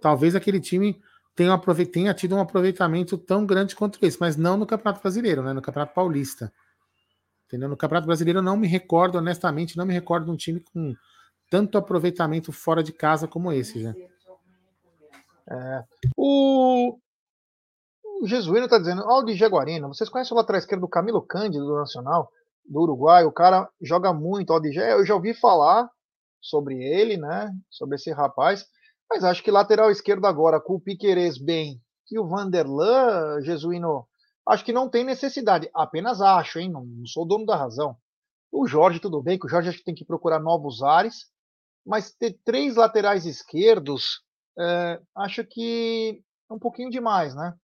[0.00, 1.00] Talvez aquele time
[1.34, 1.58] tenha,
[1.92, 5.52] tenha tido um aproveitamento tão grande quanto esse, mas não no Campeonato Brasileiro, né?
[5.52, 6.52] No Campeonato Paulista.
[7.50, 7.68] Entendeu?
[7.68, 10.94] No Campeonato Brasileiro eu não me recordo, honestamente, não me recordo de um time com
[11.50, 13.92] tanto aproveitamento fora de casa como esse, já.
[15.50, 15.84] É.
[16.16, 16.96] O...
[18.22, 21.74] o Jesuíno está dizendo, Aldi Jaguarino, vocês conhecem o lateral esquerdo do Camilo Cândido do
[21.74, 22.30] Nacional,
[22.64, 23.24] do Uruguai?
[23.24, 25.90] O cara joga muito, Aldi Eu já ouvi falar
[26.40, 27.52] sobre ele, né?
[27.68, 28.64] Sobre esse rapaz,
[29.10, 31.82] mas acho que lateral esquerdo agora, com o Piquerez bem
[32.12, 34.06] e o Vanderlan, Jesuíno,
[34.50, 35.70] acho que não tem necessidade.
[35.72, 36.70] Apenas acho, hein?
[36.70, 37.96] Não, não sou dono da razão.
[38.50, 41.26] O Jorge, tudo bem, que o Jorge acho que tem que procurar novos ares,
[41.86, 44.22] mas ter três laterais esquerdos
[44.58, 47.54] é, acho que é um pouquinho demais, né?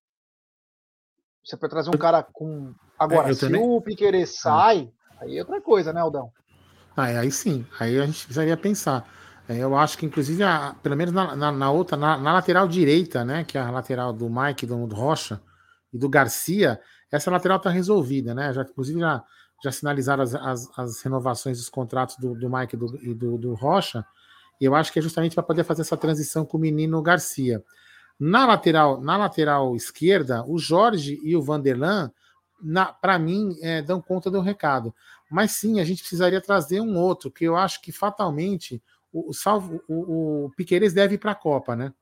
[1.44, 2.72] Você pode trazer um cara com.
[2.98, 3.60] Agora, é, se também...
[3.60, 4.32] o Piquerez é.
[4.32, 6.32] sai, aí é outra coisa, né, Aldão?
[6.96, 9.06] Ah, aí sim, aí a gente precisaria pensar.
[9.48, 12.66] É, eu acho que, inclusive, a, pelo menos na, na, na outra, na, na, lateral
[12.66, 13.44] direita, né?
[13.44, 15.40] Que é a lateral do Mike, do, do Rocha
[15.92, 18.52] e do Garcia, essa lateral está resolvida, né?
[18.52, 19.24] Já, inclusive, já,
[19.62, 23.54] já sinalizaram as, as, as renovações dos contratos do, do Mike do, e do, do
[23.54, 24.04] Rocha.
[24.60, 27.62] E eu acho que é justamente para poder fazer essa transição com o menino Garcia.
[28.18, 32.10] Na lateral, na lateral esquerda, o Jorge e o Vanderlan,
[33.00, 34.94] para mim, é, dão conta do recado.
[35.30, 39.82] Mas sim, a gente precisaria trazer um outro, que eu acho que fatalmente o, salvo,
[39.88, 41.92] o, o Piqueires deve ir para a Copa, né?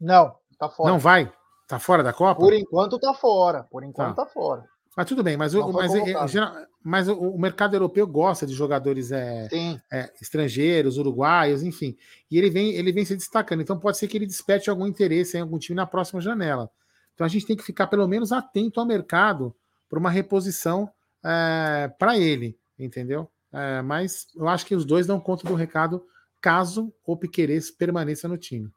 [0.00, 0.90] Não, tá fora.
[0.90, 1.32] Não vai?
[1.68, 2.40] Tá fora da Copa?
[2.40, 3.62] Por enquanto tá fora.
[3.64, 4.64] Por enquanto tá, tá fora.
[4.96, 8.52] Mas tudo bem, mas, o, mas, é, é mas o, o, mercado europeu gosta de
[8.52, 9.48] jogadores é,
[9.92, 11.96] é, estrangeiros, uruguaios, enfim.
[12.28, 13.60] E ele vem, ele vem se destacando.
[13.60, 16.68] Então pode ser que ele desperte algum interesse em algum time na próxima janela.
[17.14, 19.54] Então a gente tem que ficar pelo menos atento ao mercado
[19.88, 20.90] para uma reposição
[21.22, 23.30] é, para ele, entendeu?
[23.52, 26.02] É, mas eu acho que os dois dão conta do recado
[26.40, 28.72] caso o Piqueires permaneça no time.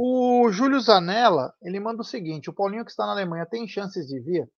[0.00, 4.06] O Júlio Zanella, ele manda o seguinte: o Paulinho que está na Alemanha tem chances
[4.06, 4.48] de vir?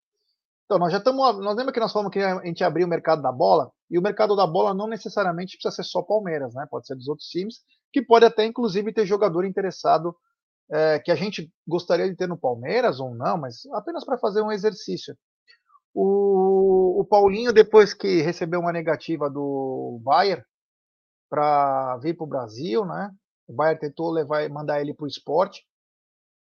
[0.66, 1.38] Então, nós já estamos.
[1.38, 3.72] Nós lembra que nós falamos que a gente abriu o mercado da bola?
[3.90, 6.66] E o mercado da bola não necessariamente precisa ser só Palmeiras, né?
[6.70, 10.14] Pode ser dos outros times, que pode até, inclusive, ter jogador interessado
[10.70, 14.42] é, que a gente gostaria de ter no Palmeiras ou não, mas apenas para fazer
[14.42, 15.16] um exercício.
[15.94, 20.44] O, o, Paulinho, depois que recebeu uma negativa do Bayern
[21.30, 23.10] para vir para o Brasil, né?
[23.50, 25.66] O Bayern tentou levar, mandar ele para o esporte.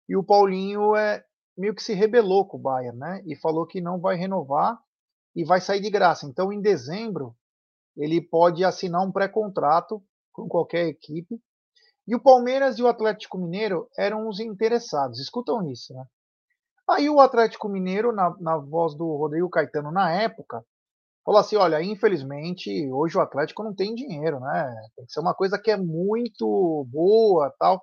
[0.07, 1.25] E o Paulinho é
[1.57, 3.21] meio que se rebelou com o Bayern, né?
[3.25, 4.79] E falou que não vai renovar
[5.35, 6.25] e vai sair de graça.
[6.25, 7.35] Então, em dezembro,
[7.97, 11.37] ele pode assinar um pré-contrato com qualquer equipe.
[12.07, 15.19] E o Palmeiras e o Atlético Mineiro eram os interessados.
[15.19, 16.05] Escutam isso, né?
[16.87, 20.63] Aí o Atlético Mineiro, na, na voz do Rodrigo Caetano na época,
[21.25, 24.75] falou assim: olha, infelizmente, hoje o Atlético não tem dinheiro, né?
[24.95, 27.81] Tem que ser uma coisa que é muito boa tal.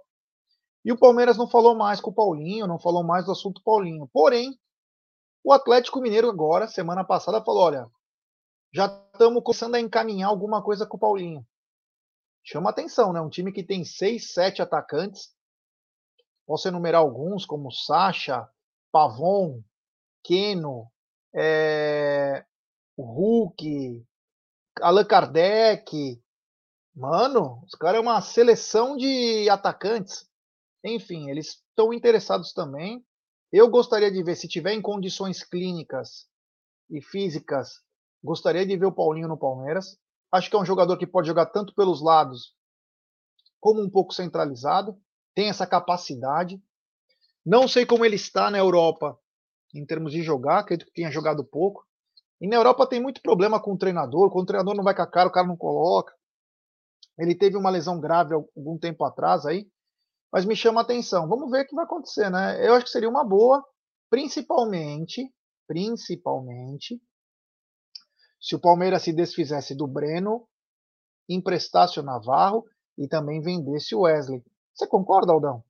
[0.85, 4.09] E o Palmeiras não falou mais com o Paulinho, não falou mais do assunto Paulinho.
[4.13, 4.59] Porém,
[5.45, 7.87] o Atlético Mineiro agora, semana passada, falou: olha,
[8.73, 11.45] já estamos começando a encaminhar alguma coisa com o Paulinho.
[12.45, 13.21] Chama atenção, né?
[13.21, 15.31] Um time que tem seis, sete atacantes.
[16.47, 18.49] Posso enumerar alguns, como Sacha,
[18.91, 19.63] Pavon,
[20.25, 20.91] Keno,
[21.35, 22.45] é,
[23.05, 24.05] Hulk,
[24.81, 26.23] Allan Kardec.
[26.95, 30.29] Mano, os caras é uma seleção de atacantes.
[30.85, 33.05] Enfim, eles estão interessados também.
[33.53, 36.27] Eu gostaria de ver, se tiver em condições clínicas
[36.91, 37.81] e físicas,
[38.23, 39.99] gostaria de ver o Paulinho no Palmeiras.
[40.31, 42.55] Acho que é um jogador que pode jogar tanto pelos lados
[43.61, 44.99] como um pouco centralizado.
[45.35, 46.63] Tem essa capacidade.
[47.45, 49.19] Não sei como ele está na Europa
[49.75, 51.87] em termos de jogar, acredito que tenha jogado pouco.
[52.43, 55.03] E na Europa tem muito problema com o treinador, quando o treinador não vai com
[55.03, 56.13] a cara, o cara não coloca.
[57.17, 59.71] Ele teve uma lesão grave algum tempo atrás aí,
[60.33, 61.29] mas me chama a atenção.
[61.29, 62.67] Vamos ver o que vai acontecer, né?
[62.67, 63.65] Eu acho que seria uma boa,
[64.11, 65.33] principalmente,
[65.69, 67.01] principalmente,
[68.41, 70.49] se o Palmeiras se desfizesse do Breno,
[71.29, 72.67] emprestasse o Navarro
[72.99, 74.43] e também vendesse o Wesley.
[74.75, 75.63] Você concorda, Aldão?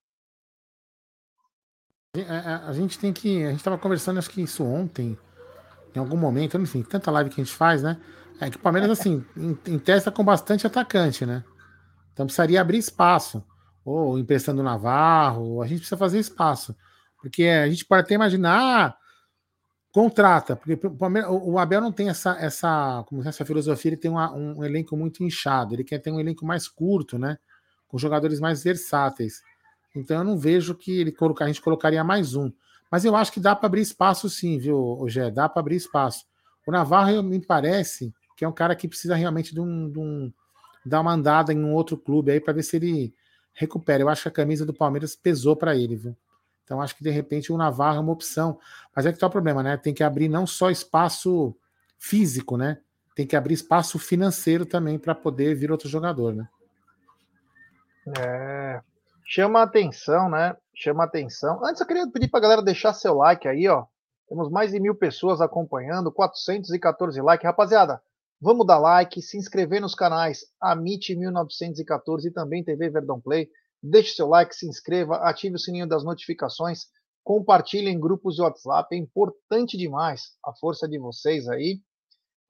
[2.15, 3.45] A, é, é, a gente tem que.
[3.45, 5.19] A gente estava conversando, acho que isso ontem,
[5.95, 7.99] em algum momento, enfim, tanta live que a gente faz, né?
[8.41, 11.45] É que o Palmeiras, assim, em, em testa com bastante atacante, né?
[12.13, 13.45] Então precisaria abrir espaço.
[13.85, 16.77] Ou emprestando o Navarro, a gente precisa fazer espaço.
[17.21, 18.97] Porque a gente pode até imaginar, ah,
[19.93, 24.33] contrata, porque o, o Abel não tem essa, essa, como essa filosofia, ele tem uma,
[24.33, 27.39] um elenco muito inchado, ele quer ter um elenco mais curto, né?
[27.87, 29.43] Com jogadores mais versáteis.
[29.95, 32.51] Então eu não vejo que ele colocar, a gente colocaria mais um.
[32.93, 35.31] Mas eu acho que dá para abrir espaço sim, viu, Gé?
[35.31, 36.27] Dá para abrir espaço.
[36.67, 40.31] O Navarro me parece que é um cara que precisa realmente de um, de um
[40.85, 43.15] dar uma andada em um outro clube aí para ver se ele
[43.55, 44.03] recupera.
[44.03, 46.15] Eu acho que a camisa do Palmeiras pesou para ele, viu?
[46.65, 48.59] Então acho que de repente o Navarro é uma opção.
[48.95, 49.79] Mas é que tá o problema, né?
[49.79, 51.57] Tem que abrir não só espaço
[51.99, 52.79] físico, né?
[53.17, 56.47] Tem que abrir espaço financeiro também para poder vir outro jogador, né?
[58.19, 58.83] É,
[59.25, 60.55] chama a atenção, né?
[60.75, 61.65] Chama atenção.
[61.65, 63.87] Antes eu queria pedir para a galera deixar seu like aí, ó.
[64.29, 67.45] Temos mais de mil pessoas acompanhando, 414 likes.
[67.45, 68.03] Rapaziada,
[68.41, 73.51] vamos dar like, se inscrever nos canais Amit 1914 e também TV Verdão Play.
[73.83, 76.87] Deixe seu like, se inscreva, ative o sininho das notificações,
[77.23, 78.95] compartilhe em grupos de WhatsApp.
[78.95, 81.83] É importante demais a força de vocês aí.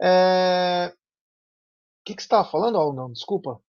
[0.00, 0.92] É...
[0.92, 3.10] O que, que você estava falando, Aldão?
[3.10, 3.60] Desculpa.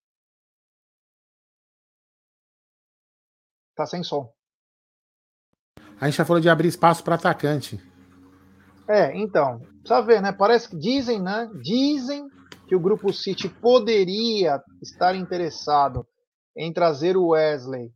[3.75, 4.31] Tá sem som.
[5.99, 7.79] A gente já falou de abrir espaço para atacante.
[8.87, 10.31] É, então, precisa ver, né?
[10.31, 11.49] Parece que dizem, né?
[11.61, 12.27] Dizem
[12.67, 16.05] que o grupo City poderia estar interessado
[16.55, 17.91] em trazer o Wesley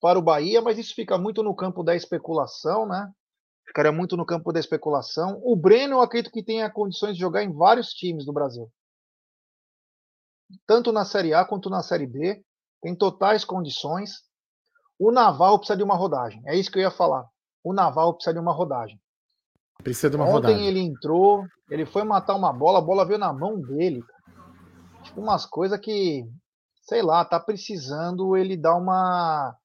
[0.00, 3.10] para o Bahia, mas isso fica muito no campo da especulação, né?
[3.66, 5.40] Ficaria muito no campo da especulação.
[5.44, 8.70] O Breno, eu acredito que tenha condições de jogar em vários times do Brasil.
[10.66, 12.42] Tanto na Série A quanto na Série B.
[12.82, 14.22] Tem totais condições.
[15.04, 16.40] O Naval precisa de uma rodagem.
[16.46, 17.26] É isso que eu ia falar.
[17.64, 19.00] O Naval precisa de uma rodagem.
[19.82, 20.64] Precisa de uma Ontem rodagem.
[20.64, 24.00] ele entrou, ele foi matar uma bola, a bola veio na mão dele.
[25.02, 26.24] Tipo, umas coisas que,
[26.84, 29.56] sei lá, tá precisando ele dar uma.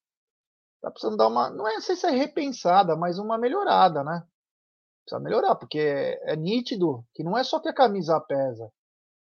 [0.81, 1.51] Tá precisando dar uma.
[1.51, 4.23] Não é, não sei se é repensada, mas uma melhorada, né?
[5.05, 8.71] Precisa melhorar, porque é, é nítido que não é só que a camisa pesa.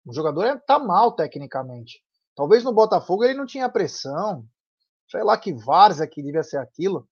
[0.05, 2.03] O jogador é, tá mal tecnicamente.
[2.35, 4.45] Talvez no Botafogo ele não tinha pressão,
[5.11, 7.07] sei lá que várzea que devia ser aquilo,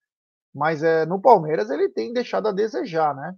[0.54, 3.36] mas é, no Palmeiras ele tem deixado a desejar, né?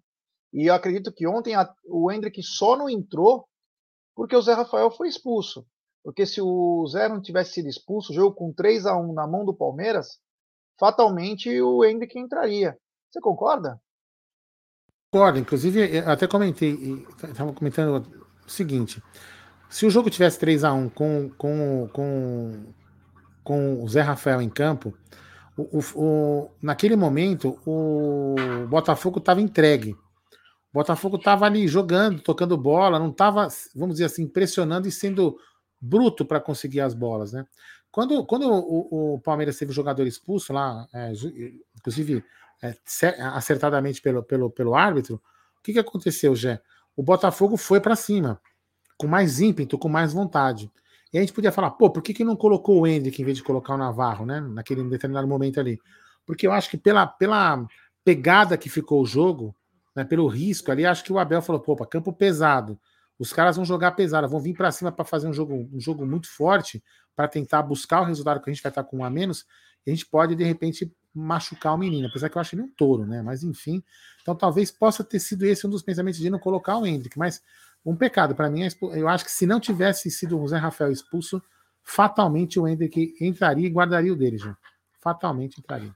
[0.53, 3.47] E eu acredito que ontem a, o Hendrick só não entrou
[4.15, 5.67] porque o Zé Rafael foi expulso.
[6.05, 9.27] Porque se o Zé não tivesse sido expulso, o jogo com 3 a 1 na
[9.27, 10.19] mão do Palmeiras,
[10.79, 12.77] fatalmente o Hendrick entraria.
[13.11, 13.81] Você concorda?
[15.11, 15.39] Concordo.
[15.39, 19.03] Inclusive, eu até comentei, estava comentando o seguinte:
[19.71, 22.75] se o jogo tivesse 3 a 1 com, com, com,
[23.43, 24.95] com o Zé Rafael em campo,
[25.57, 28.35] o, o, naquele momento o
[28.69, 29.93] Botafogo estava entregue.
[29.93, 35.37] O Botafogo estava ali jogando, tocando bola, não estava, vamos dizer assim, pressionando e sendo
[35.79, 37.45] bruto para conseguir as bolas, né?
[37.91, 41.13] Quando, quando o, o Palmeiras teve o jogador expulso lá, é,
[41.77, 42.25] inclusive
[42.63, 42.75] é,
[43.35, 45.17] acertadamente pelo, pelo, pelo árbitro,
[45.59, 46.63] o que, que aconteceu, Jé?
[46.97, 48.41] O Botafogo foi para cima,
[48.97, 50.73] com mais ímpeto, com mais vontade.
[51.13, 53.37] E a gente podia falar, pô, por que, que não colocou o Hendrick em vez
[53.37, 54.41] de colocar o Navarro, né?
[54.41, 55.79] Naquele determinado momento ali.
[56.25, 57.67] Porque eu acho que pela, pela
[58.05, 59.55] pegada que ficou o jogo,
[59.95, 62.79] né, pelo risco ali, acho que o Abel falou, pô, campo pesado.
[63.19, 66.07] Os caras vão jogar pesado, vão vir para cima para fazer um jogo, um jogo
[66.07, 66.83] muito forte,
[67.15, 69.45] para tentar buscar o resultado que a gente vai estar com um a menos.
[69.87, 72.71] E a gente pode, de repente, machucar o menino, apesar que eu acho ele um
[72.71, 73.21] touro, né?
[73.23, 73.83] Mas enfim.
[74.23, 77.43] Então talvez possa ter sido esse um dos pensamentos de não colocar o Hendrick, mas
[77.85, 78.67] um pecado para mim.
[78.93, 81.43] Eu acho que se não tivesse sido o Zé Rafael expulso,
[81.83, 84.57] fatalmente o Hendrick entraria e guardaria o dele, já.
[85.01, 85.95] Fatalmente entraria.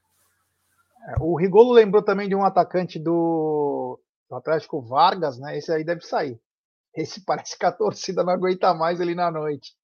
[1.09, 5.57] É, o Rigolo lembrou também de um atacante do, do Atlético Vargas, né?
[5.57, 6.41] Esse aí deve sair.
[6.95, 9.75] Esse parece que a torcida não aguenta mais ali na noite.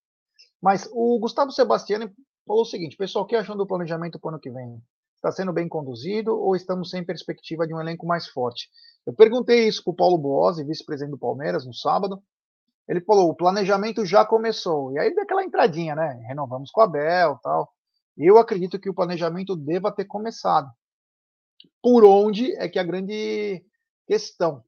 [0.61, 2.13] Mas o Gustavo Sebastiani
[2.47, 4.83] falou o seguinte: pessoal, o que acham do planejamento para o ano que vem?
[5.23, 8.69] Está sendo bem conduzido ou estamos sem perspectiva de um elenco mais forte?
[9.07, 12.21] Eu perguntei isso para o Paulo Boazzi, vice-presidente do Palmeiras, no sábado.
[12.89, 14.93] Ele falou: o planejamento já começou.
[14.93, 16.21] E aí deu aquela entradinha, né?
[16.27, 17.73] Renovamos com a Bel tal.
[18.19, 20.69] Eu acredito que o planejamento deva ter começado.
[21.81, 23.65] Por onde é que é a grande
[24.09, 24.65] questão?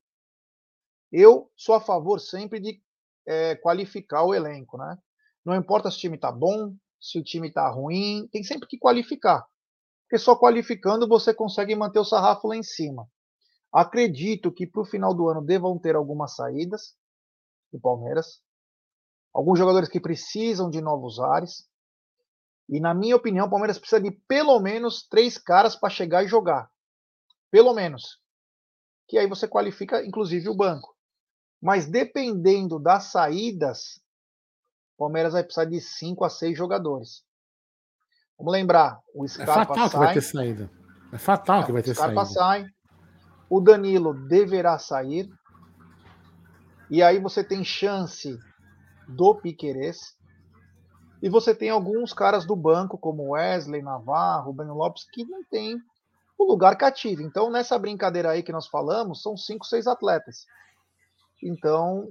[1.10, 2.80] Eu sou a favor sempre de
[3.26, 4.96] é, qualificar o elenco, né?
[5.44, 8.78] Não importa se o time está bom, se o time está ruim, tem sempre que
[8.78, 9.44] qualificar
[10.14, 13.08] porque só qualificando você consegue manter o sarrafo lá em cima.
[13.72, 16.94] Acredito que para o final do ano devam ter algumas saídas
[17.72, 18.40] do Palmeiras,
[19.32, 21.68] alguns jogadores que precisam de novos ares.
[22.68, 26.28] E na minha opinião, o Palmeiras precisa de pelo menos três caras para chegar e
[26.28, 26.70] jogar.
[27.50, 28.20] Pelo menos.
[29.08, 30.94] Que aí você qualifica, inclusive, o banco.
[31.60, 34.00] Mas dependendo das saídas,
[34.94, 37.24] o Palmeiras vai precisar de cinco a seis jogadores.
[38.38, 39.90] Vamos lembrar, o Scarpa é fatal sai.
[39.90, 40.70] que vai ter saída.
[41.12, 42.20] É fatal é, que vai ter saída.
[42.20, 42.66] O Scarpa sai.
[43.48, 45.30] O Danilo deverá sair.
[46.90, 48.38] E aí você tem chance
[49.08, 50.16] do Piquerez.
[51.22, 55.80] E você tem alguns caras do banco, como Wesley, Navarro, Breno Lopes, que não tem
[56.36, 57.22] o lugar cativo.
[57.22, 60.44] Então, nessa brincadeira aí que nós falamos, são cinco, seis atletas.
[61.42, 62.08] Então,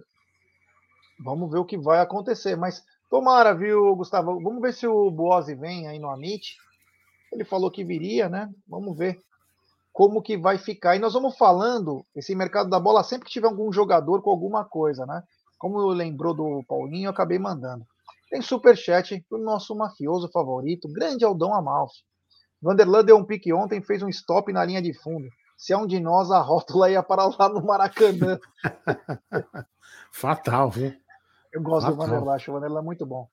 [1.24, 2.56] vamos ver o que vai acontecer.
[2.56, 4.42] Mas Tomara, viu, Gustavo?
[4.42, 6.58] Vamos ver se o Boazzi vem aí no Amit.
[7.32, 8.50] Ele falou que viria, né?
[8.68, 9.22] Vamos ver
[9.92, 10.96] como que vai ficar.
[10.96, 14.66] E nós vamos falando, esse mercado da bola, sempre que tiver algum jogador com alguma
[14.66, 15.22] coisa, né?
[15.60, 17.86] Como lembrou do Paulinho, eu acabei mandando.
[18.32, 22.00] Tem superchat do nosso mafioso favorito, grande Aldão Amalfi.
[22.60, 25.28] Vanderlan deu um pique ontem, fez um stop na linha de fundo.
[25.56, 28.40] Se é um de nós, a rótula ia para lá no Maracanã.
[30.12, 31.03] Fatal, viu?
[31.54, 33.30] Eu gosto ah, do Vanderlei, acho o Vanderlei muito bom.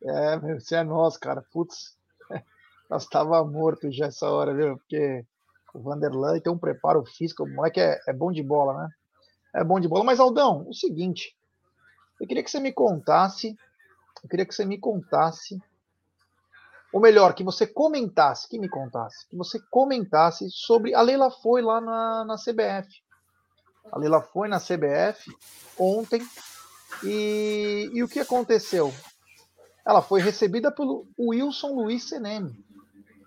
[0.00, 1.44] É, você é nós, cara.
[1.52, 1.96] Putz,
[2.88, 4.76] nós estava morto já essa hora, viu?
[4.76, 5.26] Porque
[5.74, 8.88] o Vanderlei tem um preparo físico, o moleque é, é bom de bola, né?
[9.52, 10.04] É bom de bola.
[10.04, 11.36] Mas, Aldão, o seguinte,
[12.20, 13.58] eu queria que você me contasse,
[14.22, 15.60] eu queria que você me contasse,
[16.92, 20.94] ou melhor, que você comentasse, que me contasse, que você comentasse sobre.
[20.94, 23.02] A Leila foi lá na, na CBF.
[23.90, 25.36] A Leila foi na CBF
[25.76, 26.22] ontem
[27.02, 28.92] e, e o que aconteceu?
[29.86, 32.64] Ela foi recebida pelo Wilson Luiz Seneme,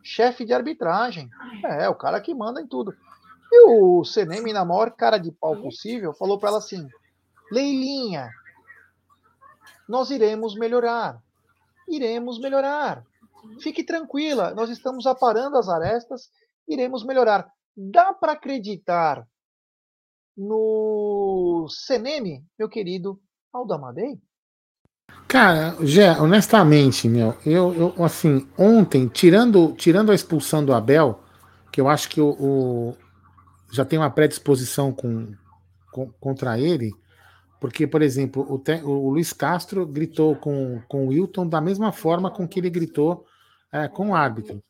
[0.04, 1.30] chefe de arbitragem.
[1.64, 2.94] É, o cara que manda em tudo.
[3.52, 6.88] E o Seneme, na maior cara de pau possível, falou para ela assim:
[7.52, 8.30] Leilinha,
[9.88, 11.22] nós iremos melhorar.
[11.88, 13.04] Iremos melhorar.
[13.62, 16.30] Fique tranquila, nós estamos aparando as arestas,
[16.68, 17.52] iremos melhorar.
[17.76, 19.26] Dá para acreditar
[20.38, 23.20] no Seneme, meu querido
[23.54, 24.20] Aldamadei?
[25.28, 31.24] Cara, Gé, honestamente, meu, eu, eu, assim, ontem, tirando, tirando a expulsão do Abel,
[31.72, 32.98] que eu acho que o, o
[33.72, 35.32] já tem uma predisposição com,
[35.92, 36.92] com, contra ele,
[37.60, 41.92] porque, por exemplo, o, te, o Luiz Castro gritou com, com o Wilton da mesma
[41.92, 43.26] forma com que ele gritou
[43.72, 44.64] é, com o árbitro.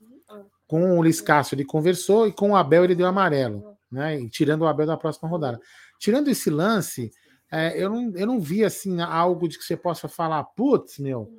[0.68, 4.28] Com o Luiz Castro ele conversou e com o Abel ele deu amarelo, né?
[4.30, 5.60] Tirando o Abel da próxima rodada.
[6.00, 7.12] Tirando esse lance,
[7.52, 11.32] é, eu, não, eu não vi assim algo de que você possa falar, putz, meu,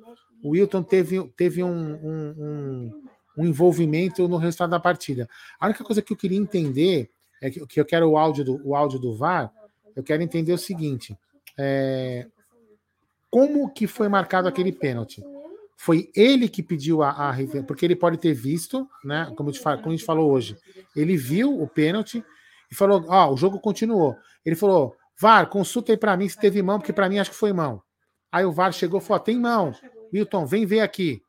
[0.43, 2.91] o Wilton teve, teve um, um,
[3.37, 5.29] um, envolvimento no resultado da partida.
[5.59, 7.09] A única coisa que eu queria entender
[7.41, 9.51] é que, que eu quero o áudio do, o áudio do VAR.
[9.95, 11.17] Eu quero entender o seguinte:
[11.57, 12.27] é,
[13.29, 15.23] como que foi marcado aquele pênalti?
[15.77, 17.35] Foi ele que pediu a, a
[17.65, 19.31] porque ele pode ter visto, né?
[19.35, 20.55] Como gente, como a gente falou hoje,
[20.95, 22.23] ele viu o pênalti
[22.69, 24.15] e falou: Ó, oh, o jogo continuou.
[24.45, 27.37] Ele falou: VAR, consulta aí para mim se teve mão, porque para mim acho que
[27.37, 27.83] foi mão.
[28.31, 29.71] Aí o VAR chegou e falou: tem mão.
[30.11, 31.21] Milton, vem ver aqui.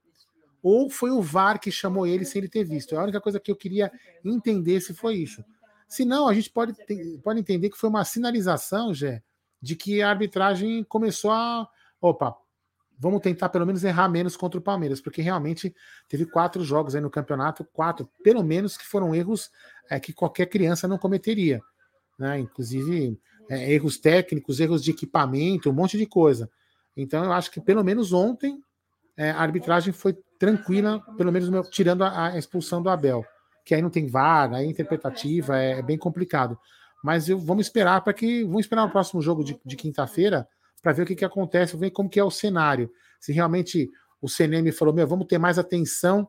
[0.62, 2.94] Ou foi o VAR que chamou ele sem ele ter visto.
[2.94, 3.92] É a única coisa que eu queria
[4.24, 5.44] entender se foi isso.
[5.86, 6.74] Se não, a gente pode,
[7.22, 9.22] pode entender que foi uma sinalização, Gé,
[9.60, 11.68] de que a arbitragem começou a.
[12.00, 12.34] Opa,
[12.98, 15.74] vamos tentar pelo menos errar menos contra o Palmeiras, porque realmente
[16.08, 19.50] teve quatro jogos aí no campeonato, quatro, pelo menos, que foram erros
[19.90, 21.60] é, que qualquer criança não cometeria.
[22.18, 22.38] Né?
[22.38, 26.50] Inclusive, é, erros técnicos, erros de equipamento, um monte de coisa.
[26.96, 28.62] Então, eu acho que pelo menos ontem
[29.16, 33.24] é, a arbitragem foi tranquila, pelo menos meu, tirando a, a, expulsão do Abel,
[33.64, 36.58] que aí não tem VAR, aí é interpretativa, é, é bem complicado.
[37.02, 38.44] Mas eu, vamos esperar para que.
[38.44, 40.48] Vamos esperar o próximo jogo de, de quinta-feira
[40.82, 42.90] para ver o que, que acontece, ver como que é o cenário.
[43.20, 43.90] Se realmente
[44.20, 46.28] o CNM falou, meu, vamos ter mais atenção,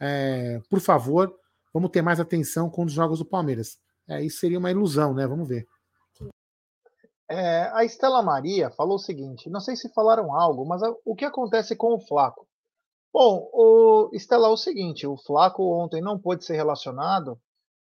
[0.00, 1.34] é, por favor,
[1.72, 3.78] vamos ter mais atenção com os jogos do Palmeiras.
[4.08, 5.26] É, isso seria uma ilusão, né?
[5.26, 5.66] Vamos ver.
[7.30, 11.24] É, a Estela Maria falou o seguinte: não sei se falaram algo, mas o que
[11.24, 12.46] acontece com o Flaco?
[13.12, 17.38] Bom, o, Estela, é o seguinte: o Flaco ontem não pôde ser relacionado,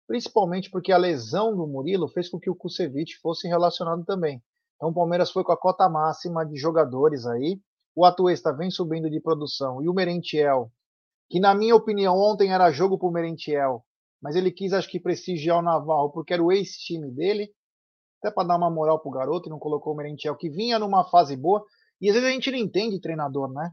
[0.07, 4.43] principalmente porque a lesão do Murilo fez com que o Kusevich fosse relacionado também.
[4.77, 7.61] Então o Palmeiras foi com a cota máxima de jogadores aí.
[7.95, 10.71] O Atuesta vem subindo de produção e o Merentiel,
[11.31, 13.85] que na minha opinião ontem era jogo para o Merentiel,
[14.21, 17.51] mas ele quis acho que prestigiar o Navarro porque era o ex-time dele
[18.19, 21.05] até para dar uma moral pro garoto, e não colocou o Merentiel, que vinha numa
[21.05, 21.65] fase boa.
[22.01, 23.71] E às vezes a gente não entende treinador, né?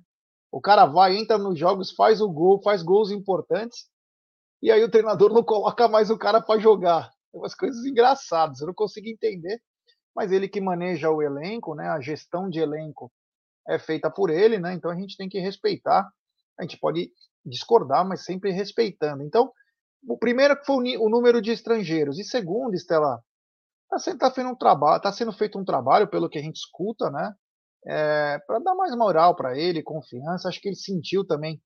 [0.52, 3.88] O cara vai, entra nos jogos, faz o gol, faz gols importantes,
[4.62, 7.12] e aí o treinador não coloca mais o cara para jogar.
[7.34, 9.60] É umas coisas engraçadas, eu não consigo entender.
[10.16, 11.89] Mas ele que maneja o elenco, né?
[11.89, 13.12] A gestão de elenco
[13.68, 14.74] é feita por ele, né?
[14.74, 16.08] Então a gente tem que respeitar.
[16.58, 17.12] A gente pode
[17.46, 19.24] discordar, mas sempre respeitando.
[19.24, 19.52] Então,
[20.08, 22.20] o primeiro foi o número de estrangeiros.
[22.20, 23.20] E segundo, Estela,
[23.94, 26.56] Está sendo, tá sendo, um trabalho, tá sendo feito um trabalho, pelo que a gente
[26.56, 27.36] escuta, né?
[27.86, 30.50] É, para dar mais moral para ele, confiança.
[30.50, 31.62] Acho que ele sentiu também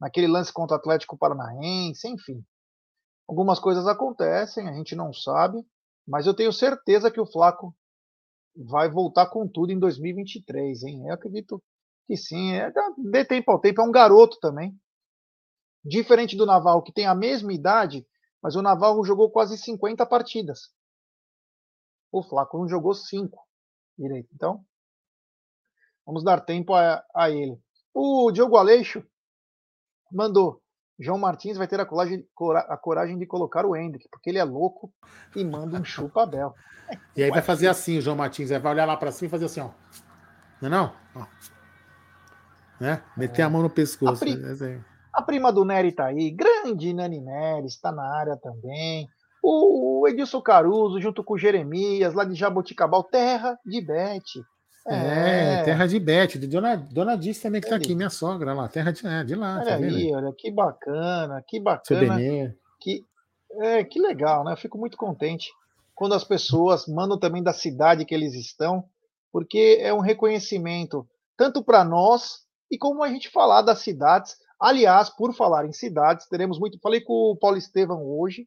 [0.00, 2.44] naquele lance contra o Atlético Paranaense, enfim.
[3.28, 5.64] Algumas coisas acontecem, a gente não sabe,
[6.06, 7.74] mas eu tenho certeza que o Flaco
[8.54, 11.08] vai voltar com tudo em 2023, hein?
[11.08, 11.62] Eu acredito
[12.06, 12.52] que sim.
[12.52, 14.78] É, dê tempo ao tempo, é um garoto também.
[15.84, 18.06] Diferente do Naval, que tem a mesma idade,
[18.40, 20.70] mas o Naval jogou quase 50 partidas.
[22.14, 23.44] O Flaco não jogou cinco
[23.98, 24.28] direito.
[24.32, 24.64] Então,
[26.06, 27.58] vamos dar tempo a, a ele.
[27.92, 29.04] O Diogo Aleixo
[30.12, 30.62] mandou.
[30.96, 32.24] João Martins vai ter a coragem,
[32.68, 34.92] a coragem de colocar o Hendrick, porque ele é louco
[35.34, 36.54] e manda um chupa Abel.
[37.16, 39.46] E aí vai fazer assim, o João Martins, vai olhar lá para cima e fazer
[39.46, 39.70] assim, ó.
[40.62, 40.96] Não é não?
[41.16, 41.26] Ó.
[42.78, 43.02] Né?
[43.16, 43.44] Meter é.
[43.44, 44.22] a mão no pescoço.
[44.22, 44.36] A, pri...
[44.36, 44.84] Né?
[45.12, 49.08] a prima do Nery tá aí, grande Nani Nery, está na área também.
[49.46, 54.40] O Edilson Caruso, junto com o Jeremias, lá de Jaboticabal, terra de Bete.
[54.88, 58.54] É, é, terra de Bete, de Dona, Dona Diz também que está aqui, minha sogra
[58.54, 59.56] lá, terra de, é, de lá.
[59.56, 62.16] Olha tá aí, olha, que bacana, que bacana.
[62.80, 63.04] Que,
[63.60, 64.52] é, que legal, né?
[64.52, 65.50] Eu fico muito contente
[65.94, 68.84] quando as pessoas mandam também da cidade que eles estão,
[69.30, 72.40] porque é um reconhecimento tanto para nós
[72.70, 74.36] e como a gente falar das cidades.
[74.58, 76.78] Aliás, por falar em cidades, teremos muito.
[76.80, 78.46] Falei com o Paulo Estevam hoje,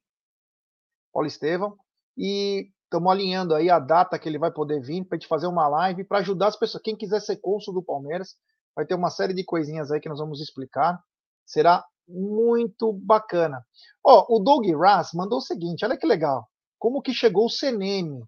[1.12, 1.76] Paulo Estevam,
[2.18, 5.48] e estamos alinhando aí a data que ele vai poder vir para a gente fazer
[5.48, 6.82] uma live para ajudar as pessoas.
[6.82, 8.36] Quem quiser ser cônsul do Palmeiras,
[8.76, 11.00] vai ter uma série de coisinhas aí que nós vamos explicar.
[11.46, 13.62] Será muito bacana.
[14.04, 16.48] Ó, o Doug Ras mandou o seguinte: olha que legal.
[16.80, 18.24] Como que chegou o Seneme?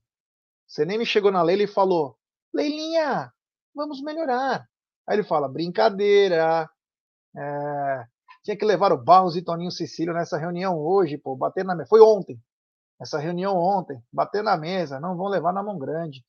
[0.68, 2.18] Seneme chegou na Leila e falou:
[2.54, 3.32] Leilinha,
[3.74, 4.68] vamos melhorar.
[5.08, 6.70] Aí ele fala: brincadeira.
[7.36, 8.04] É,
[8.44, 11.86] tinha que levar o Barros e Toninho Cecílio nessa reunião hoje, pô, bater na.
[11.86, 12.40] Foi ontem
[13.00, 16.24] essa reunião ontem, bater na mesa, não vão levar na mão grande.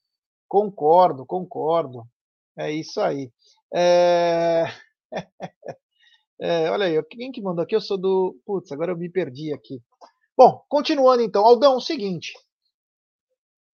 [0.48, 2.06] Concordo, concordo.
[2.56, 3.32] É isso aí.
[3.74, 4.64] É...
[6.40, 7.74] é, olha aí, quem que mandou aqui?
[7.74, 8.38] Eu sou do.
[8.44, 9.82] Putz, agora eu me perdi aqui.
[10.36, 11.44] Bom, continuando então.
[11.44, 12.32] Aldão, o seguinte.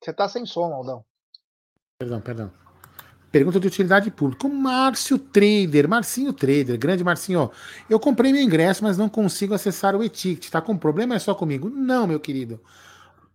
[0.02, 1.04] Você está sem som, Aldão.
[1.98, 2.65] Perdão, perdão.
[3.30, 4.46] Pergunta de utilidade pública.
[4.46, 7.50] O Márcio Trader, Marcinho Trader, grande Marcinho.
[7.90, 10.50] Eu comprei meu ingresso, mas não consigo acessar o e-ticket.
[10.50, 11.14] Tá com problema?
[11.14, 11.68] É só comigo?
[11.68, 12.60] Não, meu querido.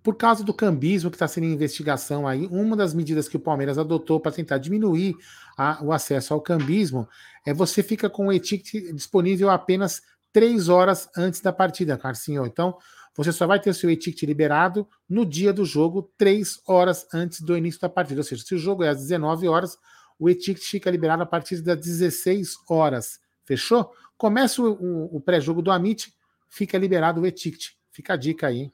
[0.01, 3.39] Por causa do cambismo que está sendo em investigação aí, uma das medidas que o
[3.39, 5.15] Palmeiras adotou para tentar diminuir
[5.55, 7.07] a, o acesso ao cambismo
[7.45, 10.01] é você fica com o e-ticket disponível apenas
[10.33, 12.45] três horas antes da partida, Carcinho.
[12.45, 12.77] Então,
[13.15, 17.57] você só vai ter seu e-ticket liberado no dia do jogo, três horas antes do
[17.57, 18.21] início da partida.
[18.21, 19.77] Ou seja, se o jogo é às 19 horas,
[20.17, 23.19] o e-ticket fica liberado a partir das 16 horas.
[23.43, 23.91] Fechou?
[24.17, 26.13] Começa o, o, o pré-jogo do Amit,
[26.49, 27.71] fica liberado o e-ticket.
[27.91, 28.71] Fica a dica aí.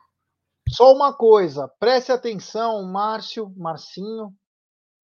[0.70, 4.34] Só uma coisa, preste atenção, Márcio, Marcinho,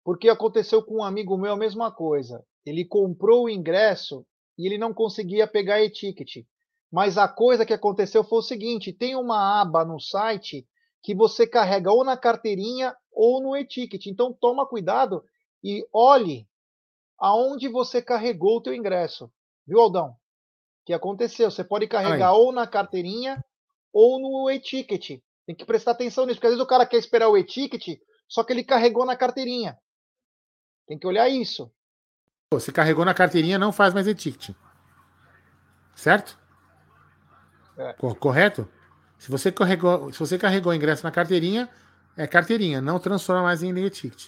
[0.03, 2.43] porque aconteceu com um amigo meu a mesma coisa.
[2.65, 4.25] Ele comprou o ingresso
[4.57, 6.45] e ele não conseguia pegar e-ticket.
[6.91, 10.67] Mas a coisa que aconteceu foi o seguinte: tem uma aba no site
[11.01, 14.05] que você carrega ou na carteirinha ou no e-ticket.
[14.07, 15.23] Então toma cuidado
[15.63, 16.47] e olhe
[17.17, 19.31] aonde você carregou o teu ingresso.
[19.67, 20.09] Viu, Aldão?
[20.09, 20.15] O
[20.85, 21.51] que aconteceu?
[21.51, 22.35] Você pode carregar Aí.
[22.35, 23.43] ou na carteirinha
[23.93, 25.21] ou no e-ticket.
[25.45, 28.43] Tem que prestar atenção nisso, porque às vezes o cara quer esperar o e-ticket, só
[28.43, 29.77] que ele carregou na carteirinha.
[30.87, 31.71] Tem que olhar isso.
[32.59, 34.55] Se carregou na carteirinha, não faz mais e-ticket.
[35.95, 36.39] Certo?
[37.79, 37.93] É.
[37.93, 38.67] Correto?
[39.17, 41.69] Se você carregou, se você carregou o ingresso na carteirinha,
[42.15, 44.27] é carteirinha, não transforma mais em e-ticket.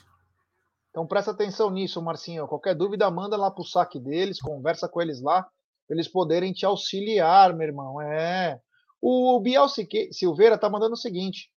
[0.89, 2.47] Então presta atenção nisso, Marcinho.
[2.47, 6.66] Qualquer dúvida, manda lá pro saque deles, conversa com eles lá, pra eles poderem te
[6.66, 8.02] auxiliar, meu irmão.
[8.02, 8.60] É.
[9.02, 9.68] O Biel
[10.12, 11.49] Silveira tá mandando o seguinte: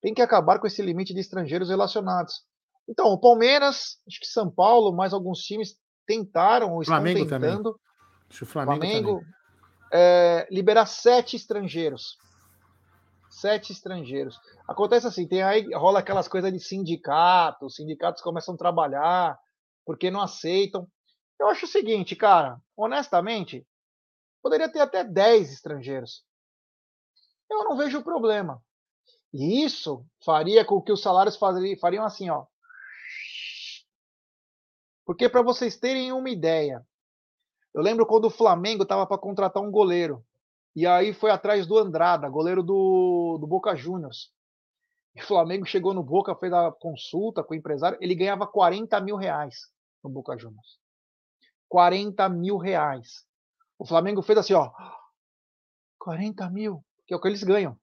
[0.00, 2.44] tem que acabar com esse limite de estrangeiros relacionados.
[2.86, 7.62] Então, o Palmeiras, acho que São Paulo, mais alguns times tentaram ou estão Flamengo tentando.
[7.62, 7.80] Também.
[8.30, 9.24] Acho o Flamengo, Flamengo
[9.94, 12.18] é, liberar sete estrangeiros.
[13.30, 14.40] Sete estrangeiros.
[14.66, 19.38] Acontece assim, tem aí rola aquelas coisas de sindicato, os sindicatos começam a trabalhar
[19.86, 20.88] porque não aceitam.
[21.38, 23.64] Eu acho o seguinte, cara, honestamente,
[24.42, 26.24] poderia ter até 10 estrangeiros.
[27.48, 28.60] Eu não vejo problema.
[29.32, 31.38] E isso faria com que os salários
[31.80, 32.46] fariam assim, ó.
[35.04, 36.84] Porque para vocês terem uma ideia,
[37.74, 40.24] eu lembro quando o Flamengo estava para contratar um goleiro.
[40.76, 44.32] E aí foi atrás do Andrada, goleiro do, do Boca Juniors.
[45.14, 49.00] E o Flamengo chegou no Boca, fez a consulta com o empresário, ele ganhava 40
[49.00, 49.72] mil reais
[50.02, 50.78] no Boca Juniors.
[51.68, 53.24] 40 mil reais.
[53.76, 54.70] O Flamengo fez assim, ó.
[55.98, 57.76] 40 mil, que é o que eles ganham.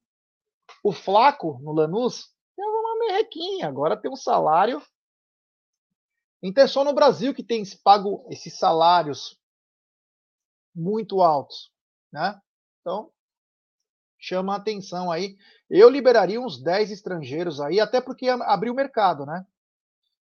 [0.84, 3.68] O Flaco, no Lanús, é uma merrequinha.
[3.68, 4.82] Agora tem um salário.
[6.42, 9.41] Então é só no Brasil que tem pago esses salários
[10.74, 11.72] muito altos,
[12.11, 12.39] né?
[12.82, 13.11] Então,
[14.19, 15.36] chama a atenção aí.
[15.69, 19.45] Eu liberaria uns 10 estrangeiros aí, até porque abriu o mercado, né?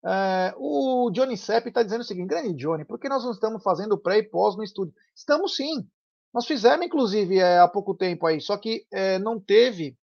[0.04, 3.62] É, o Johnny Sepp está dizendo o seguinte: grande Johnny, por que nós não estamos
[3.62, 4.94] fazendo pré e pós no estúdio?
[5.16, 5.88] Estamos sim.
[6.34, 9.98] Nós fizemos, inclusive, é, há pouco tempo aí, só que é, não teve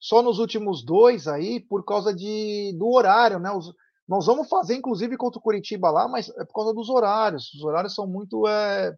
[0.00, 3.50] só nos últimos dois aí por causa de, do horário, né?
[3.52, 3.72] Os,
[4.08, 7.52] nós vamos fazer, inclusive, contra o Curitiba lá, mas é por causa dos horários.
[7.54, 8.96] Os horários são muito é,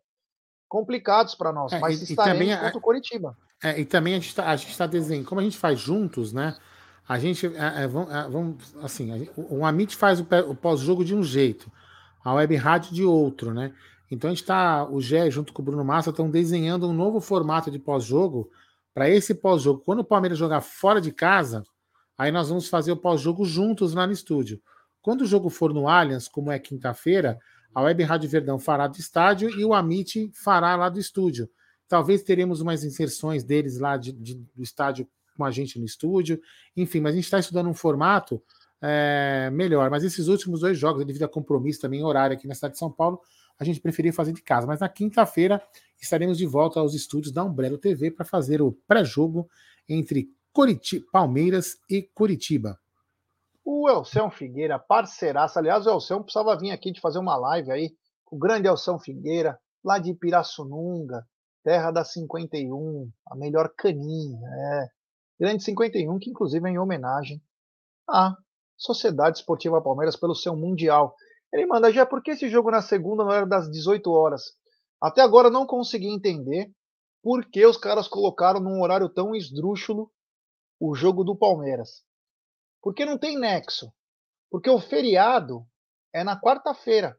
[0.69, 3.37] complicados para nós, é, mas e, estaremos e também, contra o Coritiba.
[3.62, 6.57] É, e também a gente está tá desenhando, como a gente faz juntos, né?
[7.09, 11.14] A gente, é, é vamos, é, assim, o, o Amit faz o, o pós-jogo de
[11.14, 11.73] um jeito,
[12.23, 13.73] a Web Rádio de outro, né?
[14.11, 17.21] Então a gente está, o Gé junto com o Bruno Massa estão desenhando um novo
[17.21, 18.51] formato de pós-jogo
[18.95, 19.83] para esse pós-jogo.
[19.85, 21.62] Quando o Palmeiras jogar fora de casa,
[22.16, 24.61] aí nós vamos fazer o pós-jogo juntos lá no estúdio.
[25.03, 27.39] Quando o jogo for no Allianz, como é quinta-feira,
[27.79, 31.49] a Web Rádio Verdão fará do estádio e o Amit fará lá do estúdio.
[31.87, 36.41] Talvez teremos umas inserções deles lá de, de, do estádio com a gente no estúdio.
[36.76, 38.43] Enfim, mas a gente está estudando um formato
[38.83, 39.91] é, melhor.
[39.91, 42.91] Mas esses últimos dois jogos, devido a compromisso também horário aqui na cidade de São
[42.91, 43.20] Paulo,
[43.57, 44.66] a gente preferia fazer de casa.
[44.66, 45.62] Mas na quinta-feira
[46.01, 49.49] estaremos de volta aos estúdios da Umbrello TV para fazer o pré-jogo
[49.89, 52.76] entre Curitiba, Palmeiras e Curitiba.
[53.71, 55.61] O Elcão Figueira, parceiraça.
[55.61, 57.95] Aliás, o Elcão precisava vir aqui de fazer uma live aí.
[58.33, 61.23] O grande Elcão Figueira, lá de Pirassununga,
[61.62, 64.41] terra da 51, a melhor caninha.
[64.49, 64.89] É.
[65.39, 67.43] Grande 51, que inclusive é em homenagem
[68.09, 68.35] à
[68.75, 71.14] Sociedade Esportiva Palmeiras pelo seu Mundial.
[71.53, 74.45] Ele manda, já por que esse jogo na segunda não era das 18 horas?
[74.99, 76.73] Até agora não consegui entender
[77.23, 80.11] por que os caras colocaram num horário tão esdrúxulo
[80.81, 82.08] o jogo do Palmeiras.
[82.83, 83.93] Porque não tem nexo.
[84.51, 85.66] Porque o feriado
[86.12, 87.18] é na quarta-feira.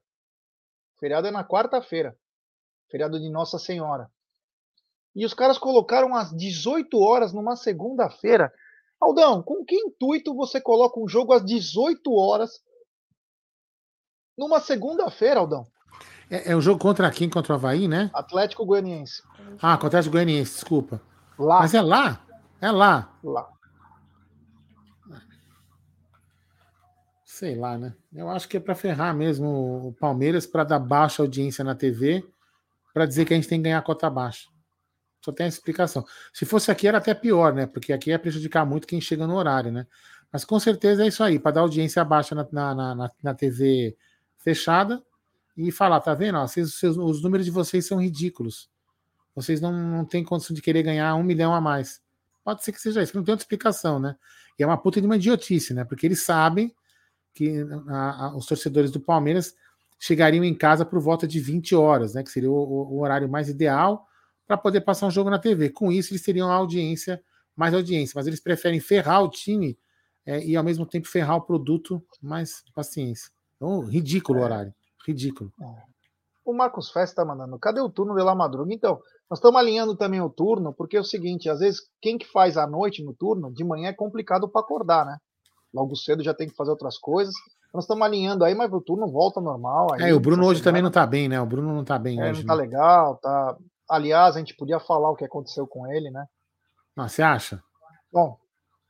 [0.95, 2.18] O feriado é na quarta-feira.
[2.89, 4.10] Feriado de Nossa Senhora.
[5.16, 8.51] E os caras colocaram às 18 horas numa segunda-feira.
[8.99, 12.62] Aldão, com que intuito você coloca um jogo às 18 horas
[14.38, 15.68] numa segunda-feira, Aldão?
[16.30, 17.30] É, é um jogo contra quem?
[17.30, 18.10] Contra o Havaí, né?
[18.14, 19.24] Atlético Goianiense.
[19.62, 21.01] Ah, contra o Atlético Goianiense, desculpa.
[21.38, 21.60] Lá.
[21.60, 22.26] Mas é lá?
[22.62, 23.18] É lá.
[23.24, 23.49] Lá.
[27.40, 27.96] Sei lá, né?
[28.12, 29.48] Eu acho que é para ferrar mesmo
[29.88, 32.22] o Palmeiras para dar baixa audiência na TV,
[32.94, 34.50] para dizer que a gente tem que ganhar cota baixa.
[35.24, 36.04] Só tem essa explicação.
[36.34, 37.66] Se fosse aqui, era até pior, né?
[37.66, 39.88] Porque aqui ia prejudicar muito quem chega no horário, né?
[40.30, 43.96] Mas com certeza é isso aí, para dar audiência baixa na, na, na, na, TV
[44.40, 45.02] fechada
[45.56, 46.40] e falar, tá vendo?
[46.40, 48.70] Ó, vocês, os números de vocês são ridículos.
[49.34, 52.02] Vocês não, não têm condição de querer ganhar um milhão a mais.
[52.44, 54.18] Pode ser que seja isso, não tem outra explicação, né?
[54.60, 55.86] E é uma puta de uma idiotice, né?
[55.86, 56.76] Porque eles sabem
[57.40, 59.56] que a, a, os torcedores do Palmeiras
[59.98, 62.22] chegariam em casa por volta de 20 horas, né?
[62.22, 64.06] Que seria o, o horário mais ideal
[64.46, 65.70] para poder passar um jogo na TV.
[65.70, 67.24] Com isso, eles teriam audiência,
[67.56, 69.80] mais audiência, mas eles preferem ferrar o time
[70.26, 73.32] é, e ao mesmo tempo ferrar o produto, mais paciência.
[73.56, 74.46] Então, ridículo o é.
[74.46, 74.74] horário.
[75.08, 75.54] Ridículo.
[75.62, 75.66] É.
[76.44, 77.58] O Marcos Festa está mandando.
[77.58, 78.74] Cadê o turno de La Madruga?
[78.74, 82.28] Então, nós estamos alinhando também o turno, porque é o seguinte, às vezes quem que
[82.28, 85.18] faz à noite no turno, de manhã é complicado para acordar, né?
[85.74, 87.34] Logo cedo já tem que fazer outras coisas.
[87.74, 89.93] Nós estamos alinhando aí, mas o turno volta normal.
[89.93, 90.63] Aí, é, o Bruno hoje semana.
[90.63, 91.39] também não está bem, né?
[91.39, 92.43] O Bruno não está bem é, hoje.
[92.43, 92.61] Não tá né?
[92.63, 93.57] legal, tá.
[93.88, 96.26] Aliás, a gente podia falar o que aconteceu com ele, né?
[96.97, 97.63] Ah, você acha?
[98.11, 98.38] Bom,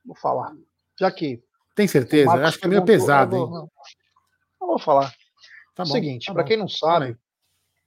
[0.05, 0.53] vou falar.
[0.97, 1.43] Já que.
[1.75, 2.31] Tem certeza?
[2.31, 3.41] Acho que é meio pesado, hein?
[3.41, 3.69] Não,
[4.59, 5.13] não vou falar.
[5.75, 7.17] Tá bom, Seguinte, tá para quem não sabe,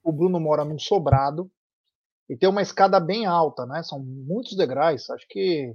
[0.02, 1.50] o Bruno mora num sobrado
[2.28, 3.82] e tem uma escada bem alta, né?
[3.82, 5.74] São muitos degraus, acho que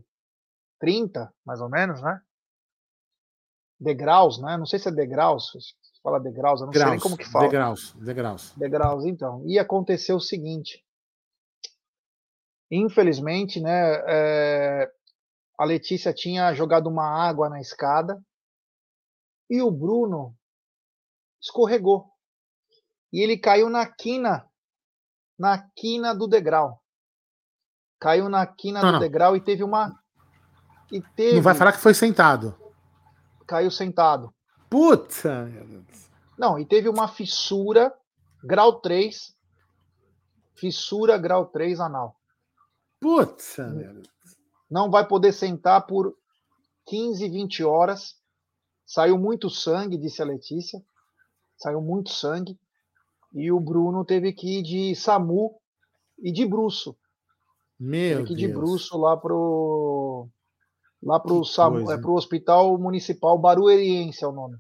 [0.79, 2.19] 30, mais ou menos, né?
[3.79, 4.57] Degraus, né?
[4.57, 7.25] Não sei se é degraus, se fala degraus, eu não graus, sei nem como que
[7.25, 7.45] fala.
[7.45, 8.53] Degraus, degraus.
[8.55, 9.43] Degraus, então.
[9.45, 10.83] E aconteceu o seguinte.
[12.71, 14.91] Infelizmente, né, é,
[15.57, 18.21] a Letícia tinha jogado uma água na escada
[19.49, 20.35] e o Bruno
[21.41, 22.11] escorregou
[23.11, 24.45] e ele caiu na quina,
[25.39, 26.81] na quina do degrau.
[27.99, 28.99] Caiu na quina não, do não.
[28.99, 29.97] degrau e teve uma.
[30.91, 31.35] E teve...
[31.35, 32.55] Não vai falar que foi sentado.
[33.47, 34.33] Caiu sentado.
[34.69, 35.49] Puta!
[36.37, 37.93] Não, e teve uma fissura,
[38.43, 39.33] grau 3.
[40.55, 42.15] Fissura grau 3 anal.
[42.99, 43.73] Puta!
[44.69, 46.13] Não vai poder sentar por
[46.87, 48.15] 15, 20 horas.
[48.85, 50.83] Saiu muito sangue, disse a Letícia.
[51.57, 52.59] Saiu muito sangue
[53.33, 55.59] e o Bruno teve que ir de SAMU
[56.19, 56.95] e de bruxo.
[57.79, 60.27] Meu teve que ir de bruxo lá pro
[61.01, 64.57] lá pro, SAMU, é, pro Hospital Municipal Barueriense é o nome,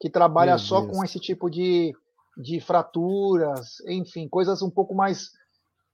[0.00, 0.96] que trabalha Meu só Deus.
[0.96, 1.92] com esse tipo de,
[2.36, 5.30] de fraturas, enfim, coisas um pouco mais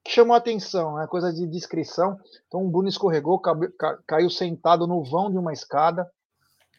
[0.04, 1.06] que chamou a atenção, né?
[1.08, 2.16] coisa de descrição.
[2.46, 3.42] Então o Bruno escorregou,
[4.06, 6.08] caiu sentado no vão de uma escada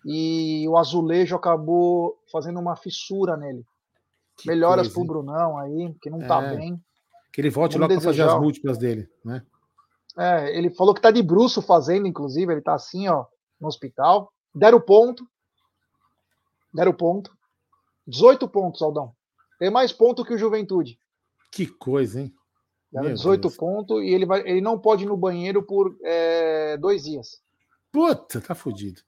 [0.06, 3.66] e o azulejo acabou fazendo uma fissura nele.
[4.38, 6.82] Que Melhoras coisa, pro Brunão aí, que não tá é, bem.
[7.34, 9.44] Que ele volte Vamos logo para fazer as múltiplas dele, né?
[10.18, 13.26] É, ele falou que tá de bruxo fazendo, inclusive, ele tá assim, ó,
[13.59, 14.34] no hospital.
[14.53, 15.28] Deram ponto.
[16.74, 17.32] Deram ponto.
[18.07, 19.13] 18 pontos, Aldão.
[19.59, 20.99] Tem mais ponto que o Juventude.
[21.51, 22.34] Que coisa, hein?
[22.91, 27.03] Deram 18 pontos e ele, vai, ele não pode ir no banheiro por é, dois
[27.03, 27.41] dias.
[27.91, 29.01] Puta, tá fudido.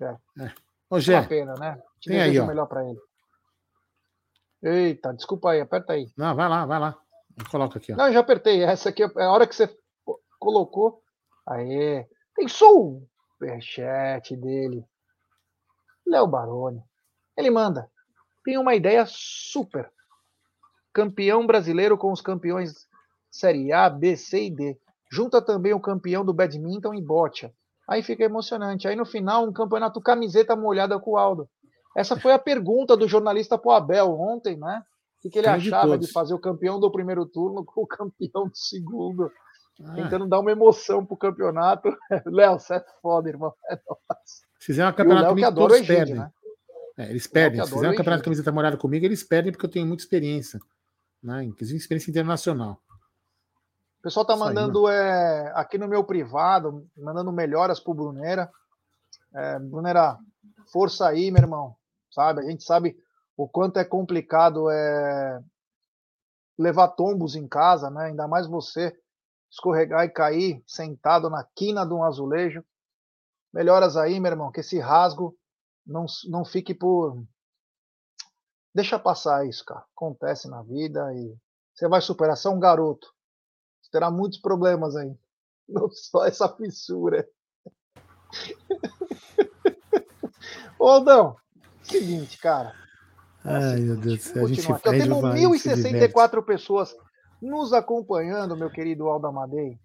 [0.00, 0.44] É.
[0.44, 0.52] é.
[0.90, 1.80] Ô, Gé, é uma pena, né?
[2.00, 2.46] Te tem aí, ó.
[2.46, 2.98] melhor ele.
[4.62, 6.10] Eita, desculpa aí, aperta aí.
[6.16, 6.98] Não, vai lá, vai lá.
[7.50, 7.96] Coloca aqui, ó.
[7.96, 8.62] Não, já apertei.
[8.62, 9.68] Essa aqui é a hora que você
[10.48, 11.02] colocou.
[11.46, 12.06] Aê.
[12.34, 14.82] Tem superchat dele.
[16.06, 16.82] Léo Baroni.
[17.36, 17.90] Ele manda.
[18.42, 19.92] Tem uma ideia super.
[20.92, 22.88] Campeão brasileiro com os campeões
[23.30, 24.78] Série A, B, C e D.
[25.10, 27.52] Junta também o campeão do badminton e bocha.
[27.86, 28.88] Aí fica emocionante.
[28.88, 31.48] Aí no final, um campeonato camiseta molhada com o Aldo.
[31.94, 34.82] Essa foi a pergunta do jornalista pro Abel ontem, né?
[35.24, 38.48] O que, ele achava de, de, fazer o campeão do primeiro turno com o campeão
[38.48, 39.30] do segundo.
[39.84, 39.94] Ah.
[39.94, 41.96] Tentando dar uma emoção pro campeonato.
[42.26, 43.54] Léo, você é foda, irmão.
[43.70, 43.76] É
[44.24, 46.14] Se fizer um campeonato comigo, todos Egídio, perdem.
[46.16, 46.32] Né?
[46.96, 47.64] É, eles perdem.
[47.64, 50.60] Se fizer um campeonato de camiseta molhada comigo, eles perdem porque eu tenho muita experiência.
[51.22, 51.44] Né?
[51.44, 52.80] Inclusive experiência internacional.
[53.98, 58.50] O pessoal tá mandando aí, é, aqui no meu privado, mandando melhoras pro Brunera.
[59.34, 60.18] É, Brunera,
[60.72, 61.78] força aí, meu irmão
[62.18, 62.40] sabe?
[62.40, 62.96] A gente sabe
[63.36, 65.40] o quanto é complicado é
[66.58, 68.06] levar tombos em casa, né?
[68.06, 68.96] Ainda mais você
[69.50, 72.64] escorregar e cair sentado na quina de um azulejo.
[73.52, 75.36] Melhoras aí, meu irmão, que esse rasgo
[75.86, 77.24] não, não fique por.
[78.74, 79.84] Deixa passar isso, cara.
[79.96, 81.34] Acontece na vida e
[81.74, 82.36] você vai superar.
[82.36, 83.08] Você é um garoto.
[83.80, 85.16] Você terá muitos problemas aí.
[85.68, 87.28] Não só essa fissura.
[90.78, 91.36] Ô, Aldão,
[91.88, 92.74] Seguinte, cara.
[93.44, 94.44] Ai, meu Deus do céu.
[94.44, 96.94] A gente Então, temos 1.064 pessoas
[97.40, 99.78] nos acompanhando, meu querido Aldo Amadei.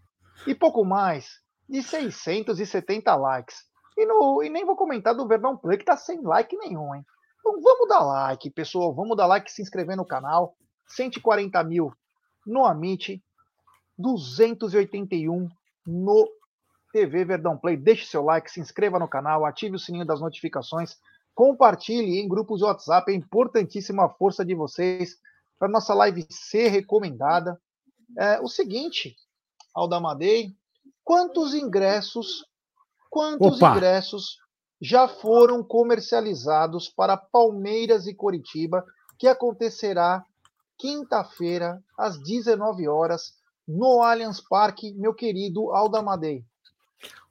[0.48, 3.58] E pouco mais de 670 likes.
[3.98, 7.06] E, no, e nem vou comentar do Verdão Play, que tá sem like nenhum, hein?
[7.40, 8.94] Então vamos dar like, pessoal.
[8.94, 10.56] Vamos dar like, se inscrever no canal.
[10.88, 11.94] 140 mil
[12.46, 13.24] no Amit.
[13.98, 15.48] 281
[15.86, 16.28] no
[16.92, 17.78] TV Verdão Play.
[17.78, 20.98] Deixe seu like, se inscreva no canal, ative o sininho das notificações,
[21.36, 23.12] compartilhe em grupos de WhatsApp.
[23.12, 25.18] É importantíssima a força de vocês
[25.64, 27.58] para nossa live ser recomendada.
[28.18, 29.16] É, o seguinte,
[29.74, 30.54] Aldamadei,
[31.06, 32.46] quantos ingressos,
[33.10, 33.72] quantos Opa.
[33.72, 34.40] ingressos
[34.82, 38.84] já foram comercializados para Palmeiras e Coritiba,
[39.18, 40.26] que acontecerá
[40.78, 43.36] quinta-feira às 19 horas
[43.66, 46.44] no Allianz Parque, meu querido Aldamadei.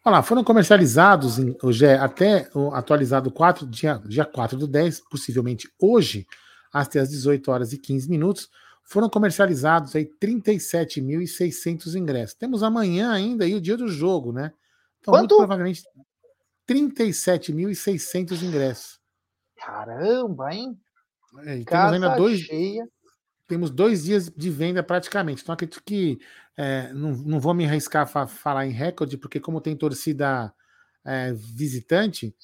[0.02, 4.66] Olha lá, foram comercializados em, hoje é até o atualizado 4, dia, dia 4 do
[4.66, 6.26] 10, possivelmente hoje,
[6.72, 8.48] até às 18 horas e 15 minutos,
[8.82, 12.34] foram comercializados aí 37.600 ingressos.
[12.34, 14.52] Temos amanhã ainda aí o dia do jogo, né?
[15.00, 15.20] Então, Quanto?
[15.20, 15.82] muito provavelmente
[16.68, 19.00] 37.600 ingressos.
[19.56, 20.78] Caramba, hein?
[21.44, 22.88] É, temos ainda dois, cheia.
[23.48, 25.42] Temos dois dias de venda praticamente.
[25.42, 26.18] Então, acredito que
[26.56, 30.52] é, não, não vou me arriscar a falar em recorde, porque como tem torcida
[31.04, 32.34] é, visitante,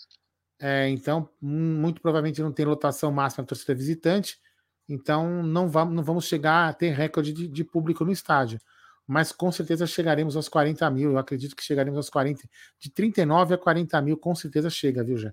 [0.61, 4.41] é, então muito provavelmente não tem lotação máxima da torcida visitante,
[4.89, 8.61] então não vamos, não vamos chegar a ter recorde de, de, público no estádio.
[9.07, 11.13] Mas com certeza chegaremos aos 40 mil.
[11.13, 12.43] Eu acredito que chegaremos aos 40,
[12.79, 15.33] de 39 a 40 mil, com certeza chega, viu, Jé?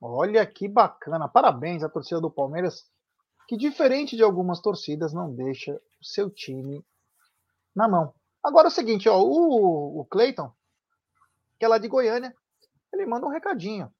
[0.00, 1.28] Olha que bacana.
[1.28, 2.86] Parabéns à torcida do Palmeiras,
[3.48, 6.84] que diferente de algumas torcidas, não deixa o seu time
[7.74, 8.12] na mão.
[8.42, 10.52] Agora é o seguinte, ó, o, o Cleiton,
[11.58, 12.34] que é lá de Goiânia,
[12.92, 13.92] ele manda um recadinho.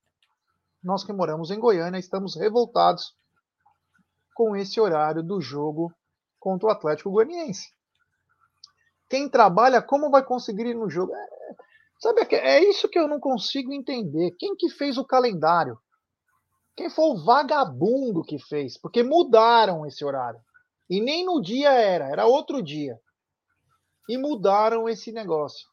[0.82, 3.14] Nós que moramos em Goiânia estamos revoltados
[4.34, 5.92] com esse horário do jogo
[6.38, 7.72] contra o Atlético Goianiense.
[9.08, 11.14] Quem trabalha, como vai conseguir ir no jogo?
[11.14, 11.26] É,
[11.98, 14.36] sabe, é isso que eu não consigo entender.
[14.38, 15.78] Quem que fez o calendário?
[16.76, 18.78] Quem foi o vagabundo que fez?
[18.78, 20.40] Porque mudaram esse horário.
[20.88, 23.00] E nem no dia era, era outro dia
[24.08, 25.68] e mudaram esse negócio.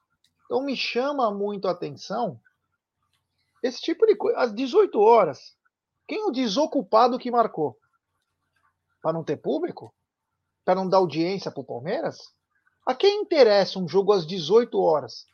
[0.46, 2.40] Então me chama muito a atenção
[3.64, 4.38] esse tipo de coisa.
[4.40, 5.56] Às 18 horas,
[6.08, 7.78] quem é o desocupado que marcou?
[9.02, 9.94] Para não ter público?
[10.64, 12.18] Para não dar audiência para o Palmeiras?
[12.86, 15.26] A quem interessa um jogo às 18 horas?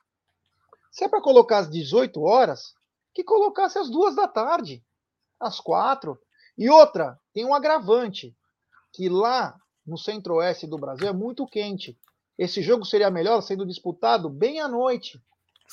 [0.92, 2.74] Se é para colocar às 18 horas,
[3.14, 4.84] que colocasse às duas da tarde,
[5.40, 6.20] às quatro.
[6.58, 8.36] E outra, tem um agravante,
[8.94, 11.98] que lá no centro-oeste do Brasil é muito quente.
[12.38, 15.22] Esse jogo seria melhor sendo disputado bem à noite,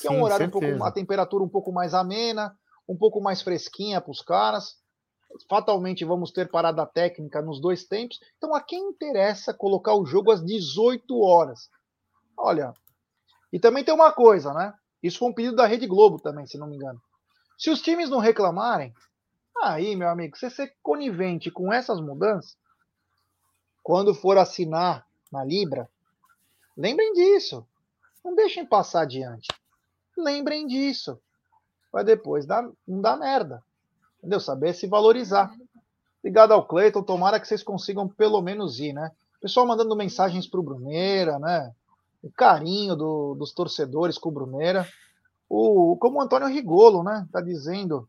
[0.01, 2.57] que Sim, é um horário um pouco, uma temperatura um pouco mais amena,
[2.89, 4.77] um pouco mais fresquinha para os caras.
[5.49, 8.19] Fatalmente vamos ter parada técnica nos dois tempos.
[8.37, 11.69] Então, a quem interessa colocar o jogo às 18 horas?
[12.37, 12.73] Olha,
[13.53, 14.73] e também tem uma coisa, né?
[15.03, 17.01] Isso foi um pedido da Rede Globo também, se não me engano.
[17.59, 18.95] Se os times não reclamarem,
[19.63, 22.57] aí, meu amigo, você ser conivente com essas mudanças,
[23.83, 25.89] quando for assinar na Libra,
[26.79, 27.67] Lembrem disso.
[28.25, 29.49] Não deixem passar adiante.
[30.19, 31.19] Lembrem disso.
[31.93, 33.63] Vai depois dar, não dá merda.
[34.19, 34.41] Entendeu?
[34.41, 35.55] Saber se valorizar.
[36.19, 37.03] Obrigado ao Cleiton.
[37.03, 39.13] Tomara que vocês consigam pelo menos ir, né?
[39.41, 41.73] Pessoal mandando mensagens pro Bruneira, né?
[42.21, 44.87] O carinho do, dos torcedores com o Bruneira.
[45.49, 47.27] O, como o Antônio Rigolo, né?
[47.33, 48.09] Tá dizendo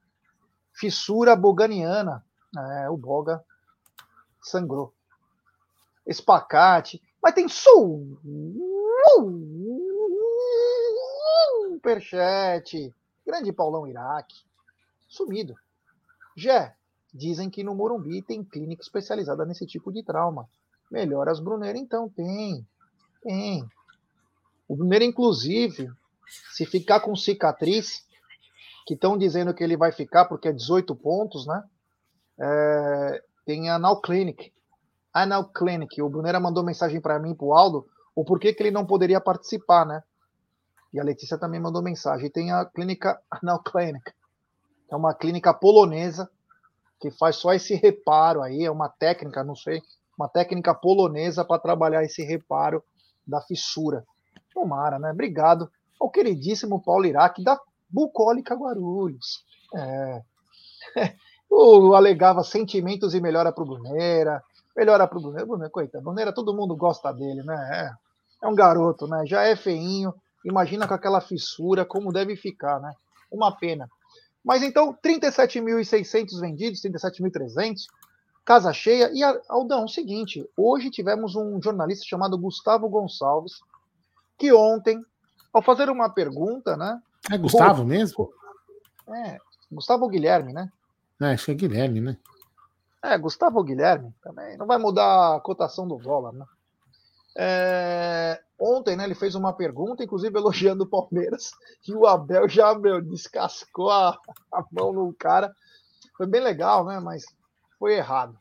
[0.73, 2.25] fissura boganiana.
[2.57, 3.43] É, o Boga
[4.41, 4.91] sangrou.
[6.07, 7.01] Espacate.
[7.21, 7.47] Mas tem
[11.79, 12.93] superchat.
[13.25, 14.43] Grande Paulão Iraque.
[15.07, 15.55] Sumido.
[16.35, 16.75] Jé,
[17.13, 20.47] dizem que no Morumbi tem clínica especializada nesse tipo de trauma.
[20.91, 22.09] Melhora as Bruneira, então?
[22.09, 22.67] Tem.
[23.23, 23.65] Tem.
[24.67, 25.89] O Bruneira, inclusive,
[26.51, 28.05] se ficar com cicatriz,
[28.85, 31.63] que estão dizendo que ele vai ficar porque é 18 pontos, né?
[32.39, 34.51] É, tem a Now Clinic,
[35.13, 36.01] Anal Clinic.
[36.01, 39.19] O Brunera mandou mensagem para mim, para o Aldo, o porquê que ele não poderia
[39.19, 40.03] participar, né?
[40.93, 42.29] E a Letícia também mandou mensagem.
[42.29, 44.11] Tem a clínica Anal Clinic,
[44.89, 46.29] é uma clínica polonesa
[46.99, 49.81] que faz só esse reparo aí, é uma técnica, não sei,
[50.17, 52.83] uma técnica polonesa para trabalhar esse reparo
[53.25, 54.05] da fissura.
[54.53, 55.11] Tomara, né?
[55.11, 57.57] Obrigado ao queridíssimo Paulo Iraque da
[57.89, 59.45] Bucólica Guarulhos.
[59.75, 60.21] É.
[61.49, 64.43] o alegava sentimentos e melhora para o Brunera,
[64.75, 65.45] melhora pro Bruneira.
[65.45, 67.93] Bruneira, coitado, Bruneira, todo mundo gosta dele, né?
[68.41, 69.25] É, é um garoto, né?
[69.25, 70.13] Já é feinho.
[70.43, 72.93] Imagina com aquela fissura como deve ficar, né?
[73.31, 73.89] Uma pena.
[74.43, 77.87] Mas então, 37.600 vendidos, 37.300,
[78.45, 79.11] casa cheia.
[79.13, 83.59] E, Aldão, o seguinte, hoje tivemos um jornalista chamado Gustavo Gonçalves,
[84.37, 85.03] que ontem,
[85.53, 87.01] ao fazer uma pergunta, né?
[87.29, 88.31] É Gustavo mesmo?
[89.07, 89.37] É,
[89.71, 90.71] Gustavo Guilherme, né?
[91.21, 92.17] É, acho que é Guilherme, né?
[93.03, 94.57] É, Gustavo Guilherme também.
[94.57, 96.45] Não vai mudar a cotação do dólar, né?
[97.35, 101.51] É, Ontem, né, ele fez uma pergunta, inclusive elogiando o Palmeiras,
[101.87, 104.17] e o Abel já, meu, descascou a,
[104.53, 105.53] a mão no cara.
[106.17, 107.23] Foi bem legal, né, mas
[107.77, 108.37] foi errado.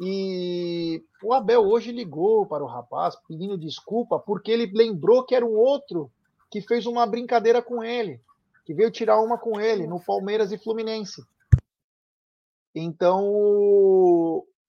[0.00, 5.44] E o Abel hoje ligou para o rapaz pedindo desculpa porque ele lembrou que era
[5.44, 6.10] um outro
[6.50, 8.20] que fez uma brincadeira com ele,
[8.64, 11.24] que veio tirar uma com ele no Palmeiras e Fluminense.
[12.72, 13.24] Então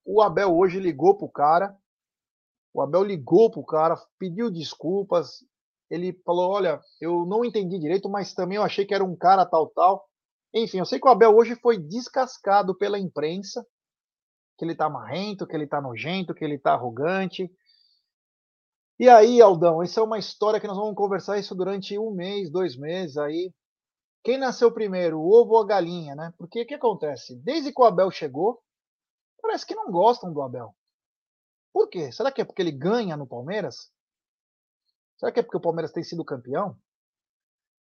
[0.04, 1.78] o Abel hoje ligou pro cara,
[2.74, 5.44] o Abel ligou pro cara, pediu desculpas.
[5.90, 9.46] Ele falou: Olha, eu não entendi direito, mas também eu achei que era um cara
[9.46, 10.06] tal, tal.
[10.54, 13.66] Enfim, eu sei que o Abel hoje foi descascado pela imprensa,
[14.58, 17.50] que ele tá marrento, que ele tá nojento, que ele tá arrogante.
[19.00, 22.52] E aí, Aldão, isso é uma história que nós vamos conversar isso durante um mês,
[22.52, 23.54] dois meses aí.
[24.24, 26.34] Quem nasceu primeiro, o ovo ou a galinha, né?
[26.38, 27.36] Porque o que acontece?
[27.38, 28.62] Desde que o Abel chegou,
[29.42, 30.76] parece que não gostam do Abel.
[31.80, 32.12] Por quê?
[32.12, 33.90] Será que é porque ele ganha no Palmeiras?
[35.18, 36.78] Será que é porque o Palmeiras tem sido campeão?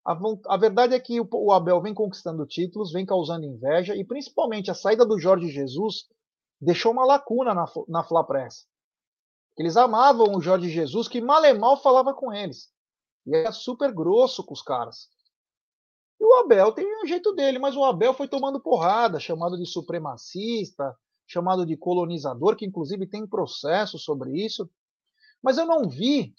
[0.04, 0.14] A,
[0.48, 4.70] a verdade é que o, o, Abel vem conquistando títulos, vem causando inveja e principalmente
[4.70, 6.04] a saída do Jorge Jesus
[6.60, 8.66] deixou uma lacuna na, na Fla Press.
[9.56, 12.70] Eles amavam o Jorge Jesus, que mal e mal falava com eles.
[13.26, 15.08] E era super grosso com os caras.
[16.20, 19.64] E o Abel tem um jeito dele, mas o Abel foi tomando porrada, chamado de
[19.64, 20.94] supremacista,
[21.26, 24.70] chamado de colonizador, que inclusive tem processo sobre isso.
[25.42, 26.34] Mas eu não vi,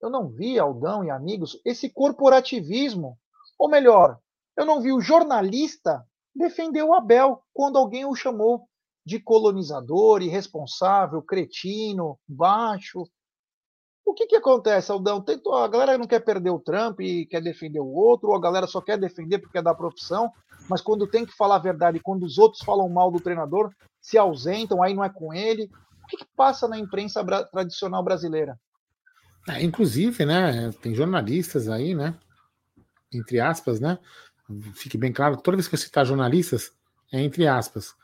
[0.00, 3.18] eu não vi, Aldão e amigos, esse corporativismo.
[3.58, 4.18] Ou melhor,
[4.56, 8.68] eu não vi o jornalista defender o Abel quando alguém o chamou
[9.04, 13.04] de colonizador, irresponsável, cretino, baixo.
[14.10, 15.24] O que, que acontece, Aldão?
[15.54, 18.66] A galera não quer perder o Trump e quer defender o outro, ou a galera
[18.66, 20.32] só quer defender porque é da profissão,
[20.68, 24.18] mas quando tem que falar a verdade, quando os outros falam mal do treinador, se
[24.18, 25.70] ausentam, aí não é com ele.
[26.02, 28.58] O que, que passa na imprensa bra tradicional brasileira?
[29.48, 32.12] É, inclusive, né, tem jornalistas aí, né,
[33.12, 33.96] entre aspas, né,
[34.74, 36.72] fique bem claro, toda vez que eu citar jornalistas,
[37.12, 37.94] é entre aspas,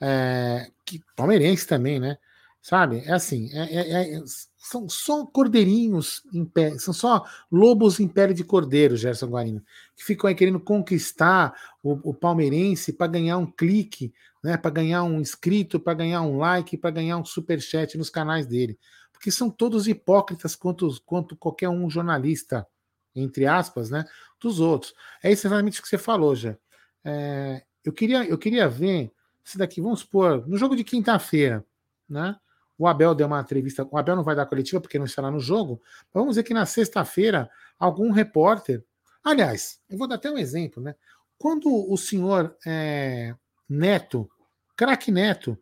[0.00, 2.18] é, que, palmeirense também, né,
[2.60, 4.22] sabe, é assim, é, é, é
[4.66, 9.62] são só cordeirinhos, em pé, são só lobos em pele de cordeiro, Gerson Guarino,
[9.94, 14.12] que ficam aí querendo conquistar o, o palmeirense para ganhar um clique,
[14.42, 18.10] né, para ganhar um inscrito, para ganhar um like, para ganhar um super chat nos
[18.10, 18.76] canais dele,
[19.12, 22.66] porque são todos hipócritas quanto, quanto qualquer um jornalista,
[23.14, 24.04] entre aspas, né,
[24.40, 24.92] dos outros.
[25.22, 26.56] É exatamente o que você falou, já.
[27.04, 29.12] É, eu queria, eu queria ver
[29.44, 31.64] se daqui, vamos supor, no jogo de quinta-feira,
[32.08, 32.36] né?
[32.78, 33.86] O Abel deu uma entrevista.
[33.90, 35.80] O Abel não vai dar coletiva porque não estará no jogo.
[36.12, 38.84] Vamos dizer que na sexta-feira, algum repórter.
[39.24, 40.94] Aliás, eu vou dar até um exemplo, né?
[41.38, 43.34] Quando o senhor é,
[43.68, 44.30] Neto,
[44.76, 45.58] craque Neto,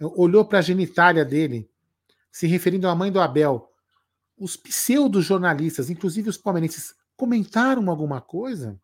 [0.00, 1.68] olhou para a genitália dele,
[2.30, 3.70] se referindo à mãe do Abel,
[4.36, 8.80] os pseudo-jornalistas, inclusive os palmeirenses, comentaram alguma coisa?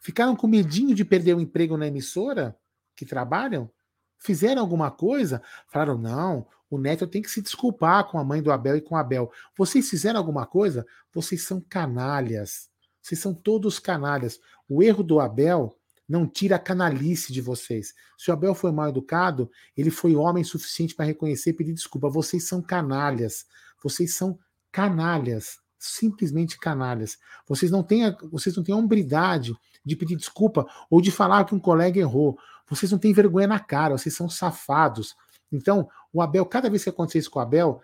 [0.00, 2.56] Ficaram com medinho de perder o emprego na emissora
[2.96, 3.70] que trabalham?
[4.18, 8.52] Fizeram alguma coisa, falaram: não, o Neto tem que se desculpar com a mãe do
[8.52, 9.30] Abel e com o Abel.
[9.56, 10.86] Vocês fizeram alguma coisa?
[11.12, 12.68] Vocês são canalhas.
[13.00, 14.38] Vocês são todos canalhas.
[14.68, 15.74] O erro do Abel
[16.08, 17.94] não tira a canalice de vocês.
[18.16, 22.08] Se o Abel foi mal educado, ele foi homem suficiente para reconhecer e pedir desculpa.
[22.08, 23.46] Vocês são canalhas.
[23.82, 24.38] Vocês são
[24.72, 25.58] canalhas.
[25.78, 27.18] Simplesmente canalhas.
[27.46, 29.54] Vocês não têm a, vocês não têm a hombridade
[29.84, 32.38] de pedir desculpa ou de falar que um colega errou.
[32.68, 35.16] Vocês não têm vergonha na cara, vocês são safados.
[35.50, 37.80] Então, o Abel, cada vez que acontecer isso com o Abel,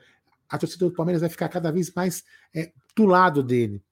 [0.49, 2.25] a torcida do Palmeiras vai ficar cada vez mais
[2.55, 3.83] é, do lado dele.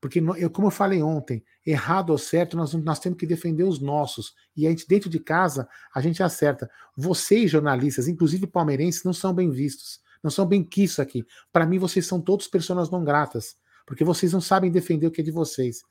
[0.00, 3.78] Porque, eu, como eu falei ontem, errado ou certo, nós, nós temos que defender os
[3.78, 4.34] nossos.
[4.56, 6.68] E a gente, dentro de casa, a gente acerta.
[6.96, 10.00] Vocês, jornalistas, inclusive palmeirenses, não são bem vistos.
[10.20, 11.24] Não são bem quistos aqui.
[11.52, 13.56] Para mim, vocês são todos pessoas não gratas.
[13.86, 15.82] Porque vocês não sabem defender o que é de vocês.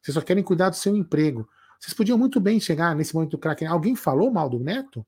[0.00, 1.48] Vocês só querem cuidar do seu emprego.
[1.78, 3.64] Vocês podiam muito bem chegar nesse momento do craque.
[3.64, 5.06] Alguém falou mal do Neto?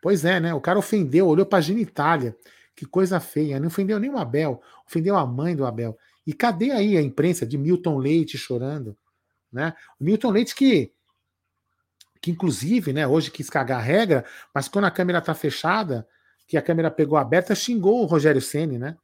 [0.00, 0.52] Pois é, né?
[0.52, 2.36] O cara ofendeu, olhou para a genitália.
[2.74, 3.60] Que coisa feia.
[3.60, 5.96] Não ofendeu nem o Abel, ofendeu a mãe do Abel.
[6.26, 8.96] E cadê aí a imprensa de Milton Leite chorando?
[9.52, 9.74] Né?
[10.00, 10.92] O Milton Leite que,
[12.20, 16.08] que inclusive, né, hoje quis cagar a regra, mas quando a câmera está fechada,
[16.46, 18.96] que a câmera pegou aberta, xingou o Rogério Ceni, né?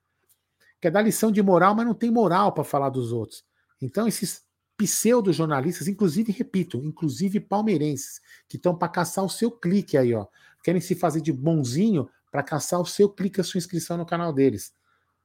[0.81, 3.45] Quer dar lição de moral, mas não tem moral para falar dos outros.
[3.81, 4.45] Então, esses
[4.79, 10.27] pseudo-jornalistas, inclusive, repito, inclusive palmeirenses, que estão para caçar o seu clique aí, ó.
[10.63, 14.33] Querem se fazer de bonzinho para caçar o seu clique, a sua inscrição no canal
[14.33, 14.73] deles.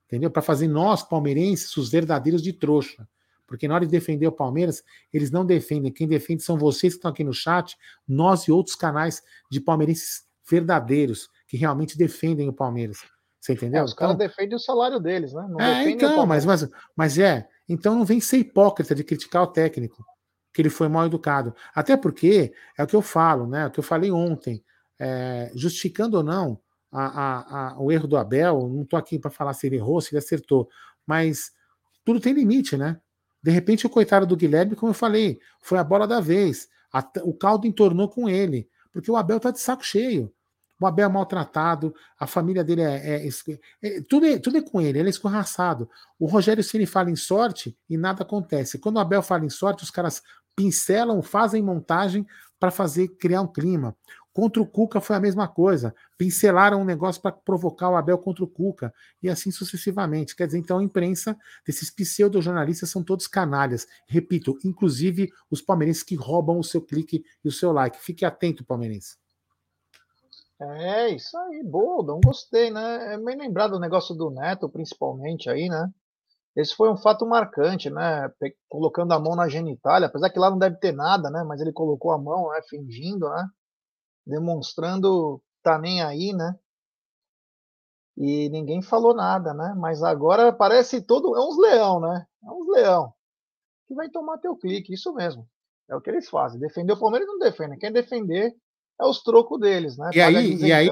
[0.07, 0.31] Entendeu?
[0.31, 3.07] Para fazer nós, palmeirenses, os verdadeiros de trouxa.
[3.45, 4.83] Porque na hora de defender o Palmeiras,
[5.13, 5.91] eles não defendem.
[5.91, 7.77] Quem defende são vocês que estão aqui no chat,
[8.07, 12.99] nós e outros canais de palmeirenses verdadeiros, que realmente defendem o Palmeiras.
[13.39, 13.81] Você entendeu?
[13.81, 15.45] É, os caras então, defendem o salário deles, né?
[15.49, 17.47] Não é, então, mas, mas, mas é.
[17.67, 20.03] Então não vem ser hipócrita de criticar o técnico,
[20.53, 21.55] que ele foi mal educado.
[21.73, 23.63] Até porque é o que eu falo, né?
[23.63, 24.63] É o que eu falei ontem.
[24.99, 26.59] É, justificando ou não
[26.91, 29.99] a, a, a, o erro do Abel, não estou aqui para falar se ele errou,
[29.99, 30.69] se ele acertou,
[31.07, 31.51] mas
[32.05, 33.01] tudo tem limite, né?
[33.41, 36.69] De repente, o coitado do Guilherme, como eu falei, foi a bola da vez.
[37.23, 40.31] o caldo entornou com ele, porque o Abel tá de saco cheio.
[40.83, 43.29] O Abel é maltratado, a família dele é, é,
[43.81, 45.89] é, tudo, é tudo é com ele, ele é escorraçado.
[46.19, 48.77] O Rogério Ceni fala em sorte e nada acontece.
[48.77, 50.21] Quando o Abel fala em sorte, os caras
[50.53, 52.27] pincelam, fazem montagem
[52.59, 53.95] para fazer criar um clima.
[54.33, 55.95] Contra o Cuca foi a mesma coisa.
[56.17, 60.35] Pincelaram um negócio para provocar o Abel contra o Cuca e assim sucessivamente.
[60.35, 63.87] Quer dizer, então a imprensa desses pseudo-jornalistas são todos canalhas.
[64.05, 67.97] Repito, inclusive os palmeirenses que roubam o seu clique e o seu like.
[68.01, 69.22] Fique atento, palmeirense.
[70.63, 73.13] É, isso aí, não gostei, né?
[73.13, 75.89] É bem lembrado o negócio do Neto, principalmente aí, né?
[76.55, 78.31] Esse foi um fato marcante, né?
[78.69, 81.43] Colocando a mão na genitália, apesar que lá não deve ter nada, né?
[81.43, 82.61] Mas ele colocou a mão, né?
[82.69, 83.47] Fingindo, né?
[84.25, 86.57] demonstrando tá nem aí, né?
[88.15, 89.73] E ninguém falou nada, né?
[89.77, 91.35] Mas agora parece todo.
[91.35, 92.25] É uns leão, né?
[92.43, 93.13] É uns leão.
[93.87, 95.47] Que vai tomar teu clique, isso mesmo.
[95.89, 96.59] É o que eles fazem.
[96.59, 97.77] Defender o Palmeiras não defende.
[97.77, 98.55] Quem defender
[98.99, 100.09] é os trocos deles, né?
[100.13, 100.89] E aí, e aí,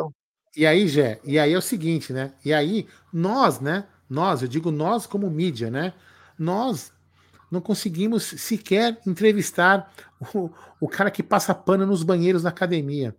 [0.56, 2.34] e aí, Gé, e aí é o seguinte, né?
[2.44, 3.88] E aí, nós, né?
[4.10, 5.94] Nós, eu digo nós como mídia, né?
[6.38, 6.92] Nós
[7.50, 9.94] não conseguimos sequer entrevistar
[10.34, 10.50] o,
[10.80, 13.16] o cara que passa pano nos banheiros da academia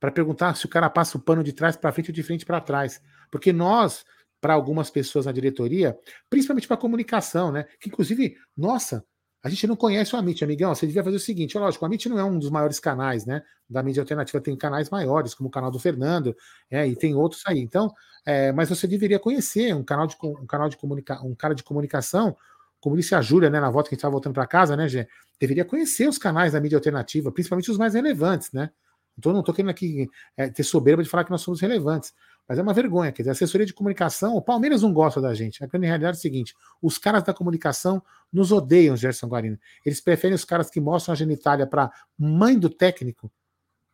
[0.00, 2.44] para perguntar se o cara passa o pano de trás para frente ou de frente
[2.44, 3.00] para trás.
[3.30, 4.04] Porque nós,
[4.40, 5.98] para algumas pessoas na diretoria,
[6.28, 7.64] principalmente para comunicação, né?
[7.80, 9.04] Que inclusive, nossa,
[9.44, 10.74] a gente não conhece o Amit, amigão.
[10.74, 13.42] Você devia fazer o seguinte: lógico, o Amit não é um dos maiores canais, né?
[13.68, 16.34] Da mídia alternativa tem canais maiores, como o canal do Fernando,
[16.70, 17.58] é, e tem outros aí.
[17.60, 17.92] Então,
[18.24, 21.62] é, mas você deveria conhecer um canal de um canal de comunicação, um cara de
[21.62, 22.34] comunicação,
[22.80, 24.88] como disse a Júlia, né, na volta que a gente estava voltando para casa, né,
[24.88, 25.06] Gê?
[25.38, 28.70] Deveria conhecer os canais da mídia alternativa, principalmente os mais relevantes, né?
[29.18, 32.14] Então não estou querendo aqui é, ter soberba de falar que nós somos relevantes.
[32.48, 35.32] Mas é uma vergonha, quer dizer, a assessoria de comunicação, o Palmeiras não gosta da
[35.32, 35.64] gente.
[35.64, 39.58] A grande realidade é o seguinte: os caras da comunicação nos odeiam, Gerson Guarino.
[39.84, 43.32] Eles preferem os caras que mostram a genitália para mãe do técnico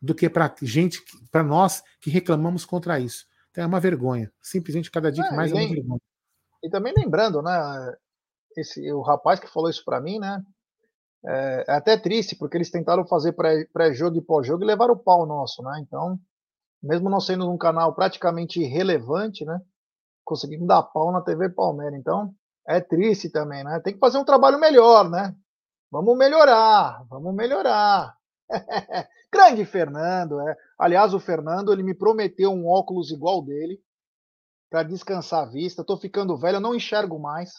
[0.01, 3.25] do que para gente, para nós que reclamamos contra isso.
[3.51, 4.31] Então é uma vergonha.
[4.41, 6.01] Simplesmente cada dia que é, mais é uma vergonha.
[6.63, 7.51] E também lembrando, né?
[8.57, 10.41] Esse, o rapaz que falou isso para mim, né?
[11.25, 13.33] É, é, até triste, porque eles tentaram fazer
[13.71, 15.79] pré-jogo e pós-jogo e levaram o pau nosso, né?
[15.81, 16.19] Então,
[16.81, 19.59] mesmo não sendo um canal praticamente irrelevante, né?
[20.23, 21.99] Conseguimos dar pau na TV Palmeiras.
[21.99, 22.33] Então,
[22.67, 23.79] é triste também, né?
[23.83, 25.35] Tem que fazer um trabalho melhor, né?
[25.91, 28.15] Vamos melhorar, vamos melhorar.
[29.31, 30.55] Grande Fernando, é.
[30.77, 33.79] Aliás, o Fernando, ele me prometeu um óculos igual dele
[34.69, 35.83] para descansar a vista.
[35.83, 37.51] Tô ficando velho, eu não enxergo mais.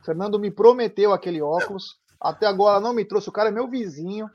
[0.00, 1.96] O Fernando me prometeu aquele óculos.
[2.20, 3.28] Até agora não me trouxe.
[3.28, 4.28] O cara é meu vizinho.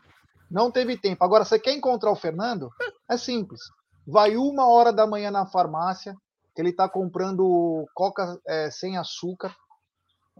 [0.49, 1.23] Não teve tempo.
[1.23, 2.69] Agora, você quer encontrar o Fernando?
[3.09, 3.61] É simples.
[4.05, 6.15] Vai uma hora da manhã na farmácia,
[6.55, 9.55] que ele está comprando coca é, sem açúcar.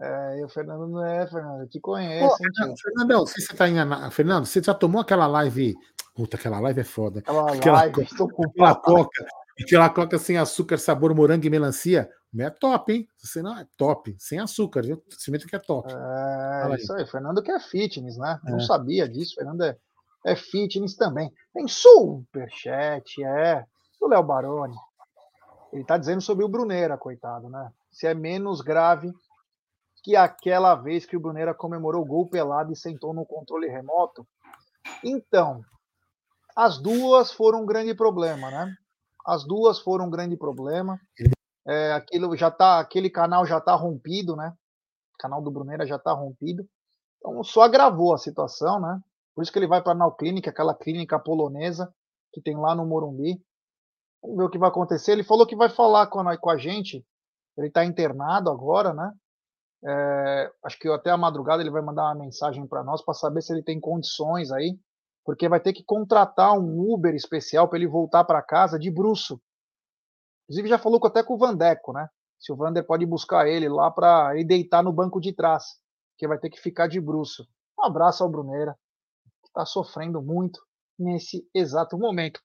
[0.00, 2.28] É, e o Fernando não é, Fernando, te conhece.
[2.28, 5.74] Pô, Fernando, Fernandão, se você tá em, Fernando, você já tomou aquela live.
[6.14, 7.20] Puta, aquela live é foda.
[7.20, 9.26] Aquela, aquela live, com aquela coca.
[9.60, 12.10] Aquela coca sem açúcar, sabor morango e melancia.
[12.36, 13.08] É top, hein?
[13.16, 15.00] Você não é top, sem açúcar, viu?
[15.10, 15.88] Cimento que é top.
[15.92, 17.06] É, isso aí.
[17.06, 18.40] Fernando que é fitness, né?
[18.44, 18.50] É.
[18.50, 19.36] Não sabia disso.
[19.36, 19.76] Fernando é,
[20.24, 21.32] é fitness também.
[21.52, 23.64] Tem superchat, é.
[24.00, 24.76] Do Léo Baroni.
[25.72, 27.70] Ele tá dizendo sobre o Bruneira, coitado, né?
[27.90, 29.12] Se é menos grave
[30.02, 34.26] que aquela vez que o Bruneira comemorou o gol pelado e sentou no controle remoto.
[35.02, 35.62] Então,
[36.54, 38.74] as duas foram um grande problema, né?
[39.26, 41.00] As duas foram um grande problema.
[41.66, 44.52] É, aquilo já tá, aquele canal já está rompido, né?
[45.14, 46.68] O canal do Bruneira já está rompido.
[47.16, 49.00] Então só agravou a situação, né?
[49.34, 51.92] Por isso que ele vai para a Nau Clinic, aquela clínica polonesa
[52.32, 53.42] que tem lá no Morumbi.
[54.22, 55.12] Vamos ver o que vai acontecer.
[55.12, 57.04] Ele falou que vai falar com a, com a gente.
[57.56, 59.12] Ele está internado agora, né?
[59.86, 63.42] É, acho que até a madrugada ele vai mandar uma mensagem para nós para saber
[63.42, 64.78] se ele tem condições aí,
[65.24, 69.38] porque vai ter que contratar um Uber especial para ele voltar para casa de bruxo,
[70.44, 72.08] Inclusive já falou até com o Vandeco, né?
[72.38, 75.64] Se o Vander pode buscar ele lá para ele deitar no banco de trás,
[76.18, 77.46] que vai ter que ficar de bruxo.
[77.78, 78.76] Um abraço ao Bruneira,
[79.54, 80.60] está sofrendo muito
[80.98, 82.42] nesse exato momento.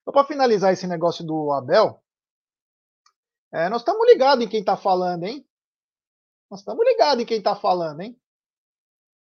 [0.00, 2.02] Então, para finalizar esse negócio do Abel,
[3.52, 5.46] é, nós estamos ligados em quem está falando, hein?
[6.50, 8.18] Nós estamos ligados em quem está falando, hein?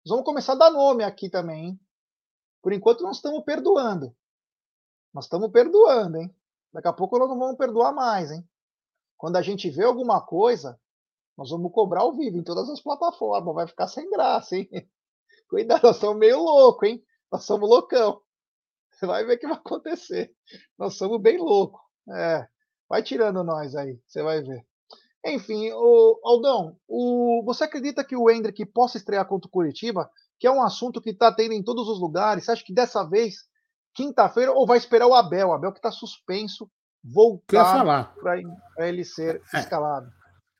[0.05, 1.79] Nós vamos começar a dar nome aqui também, hein?
[2.61, 4.15] Por enquanto, nós estamos perdoando.
[5.13, 6.33] Nós estamos perdoando, hein?
[6.71, 8.47] Daqui a pouco nós não vamos perdoar mais, hein?
[9.17, 10.79] Quando a gente vê alguma coisa,
[11.37, 13.55] nós vamos cobrar ao vivo em todas as plataformas.
[13.55, 14.69] Vai ficar sem graça, hein?
[15.49, 17.03] Cuidado, nós somos meio louco, hein?
[17.31, 18.21] Nós somos loucão.
[18.91, 20.31] Você vai ver o que vai acontecer.
[20.77, 21.81] Nós somos bem loucos.
[22.09, 22.47] É.
[22.87, 24.65] Vai tirando nós aí, você vai ver.
[25.25, 30.09] Enfim, o Aldão, o, você acredita que o Hendrick possa estrear contra o Curitiba?
[30.39, 32.45] Que é um assunto que está tendo em todos os lugares.
[32.45, 33.43] Você acha que dessa vez,
[33.93, 35.49] quinta-feira, ou vai esperar o Abel?
[35.49, 36.69] O Abel que está suspenso,
[37.03, 39.59] voltar para ele ser é.
[39.59, 40.09] escalado.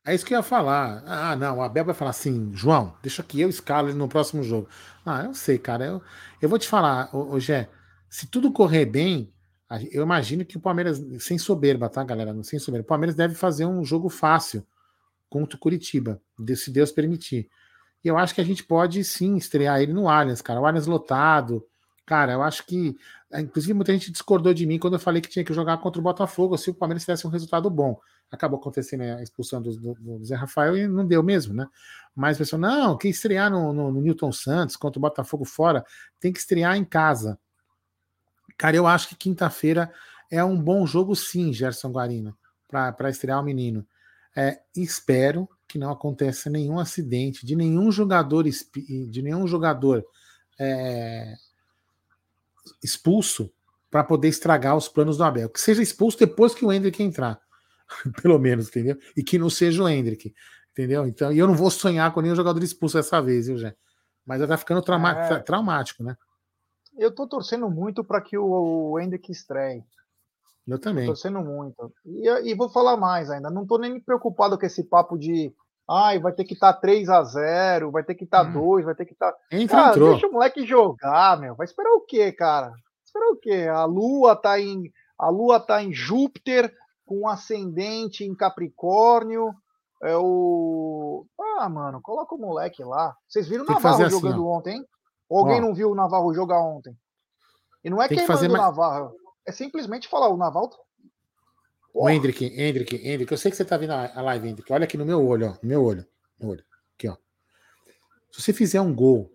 [0.09, 1.03] É isso que eu ia falar.
[1.05, 4.41] Ah, não, o Abel vai falar assim, João, deixa que eu escalo ele no próximo
[4.41, 4.67] jogo.
[5.05, 5.85] Ah, eu sei, cara.
[5.85, 6.01] Eu,
[6.41, 7.69] eu vou te falar, ô, Gé,
[8.09, 9.31] se tudo correr bem,
[9.91, 12.35] eu imagino que o Palmeiras, sem soberba, tá, galera?
[12.41, 14.65] Sem soberba, o Palmeiras deve fazer um jogo fácil
[15.29, 16.19] contra o Curitiba,
[16.55, 17.47] se Deus permitir.
[18.03, 20.59] E eu acho que a gente pode sim estrear ele no Allianz, cara.
[20.59, 21.63] O Allianz lotado.
[22.03, 22.95] Cara, eu acho que.
[23.31, 26.03] Inclusive, muita gente discordou de mim quando eu falei que tinha que jogar contra o
[26.03, 27.99] Botafogo se o Palmeiras tivesse um resultado bom.
[28.31, 31.67] Acabou acontecendo a expulsão do, do, do Zé Rafael e não deu mesmo, né?
[32.15, 35.83] Mas o pessoal, não, quem estrear no, no, no Newton Santos contra o Botafogo fora
[36.19, 37.39] tem que estrear em casa.
[38.57, 39.91] Cara, eu acho que quinta-feira
[40.29, 43.87] é um bom jogo, sim, Gerson Guarino, para estrear o menino.
[44.35, 50.05] É, espero que não aconteça nenhum acidente de nenhum jogador de nenhum jogador
[50.59, 51.35] é,
[52.83, 53.51] expulso
[53.89, 55.49] para poder estragar os planos do Abel.
[55.49, 57.39] Que seja expulso depois que o Hendrick entrar,
[58.21, 58.97] pelo menos, entendeu?
[59.15, 60.33] E que não seja o Hendrick,
[60.71, 61.07] entendeu?
[61.07, 63.75] Então, e eu não vou sonhar com nenhum jogador expulso dessa vez, viu, Jé?
[64.25, 65.39] Mas vai ficando trauma é...
[65.39, 66.15] traumático, né?
[66.99, 69.83] eu tô torcendo muito para que o Hendrick estreie.
[70.67, 71.05] Eu também.
[71.05, 71.91] Tô torcendo muito.
[72.05, 73.49] E, e, vou falar mais ainda.
[73.49, 75.53] Não tô nem preocupado com esse papo de.
[75.89, 78.53] Ai, vai ter que estar tá 3 a 0 vai ter que estar tá hum.
[78.53, 79.31] 2, vai ter que estar.
[79.31, 79.37] Tá...
[79.51, 80.11] Entra, entrou.
[80.11, 81.55] Deixa o moleque jogar, meu.
[81.55, 82.73] Vai esperar o quê, cara?
[83.03, 83.67] Esperar o quê?
[83.71, 84.91] A Lua tá em.
[85.17, 86.71] A Lua tá em Júpiter,
[87.09, 89.51] com ascendente em Capricórnio.
[90.03, 91.25] É o.
[91.57, 93.15] Ah, mano, coloca o moleque lá.
[93.27, 94.85] Vocês viram o Navarro assim, jogando ontem, hein?
[95.27, 96.95] Ou alguém Ó, não viu o Navarro jogar ontem?
[97.83, 100.69] E não é queimando fazer o Navarro, é simplesmente falar, o Navarro.
[101.91, 104.71] O Hendrick, Hendrick, Hendrick, eu sei que você tá vendo a live, Hendrick.
[104.71, 105.53] Olha aqui no meu olho, ó.
[105.63, 106.05] No meu olho.
[106.39, 106.63] No olho.
[106.95, 107.17] Aqui, ó.
[108.31, 109.31] Se você fizer um gol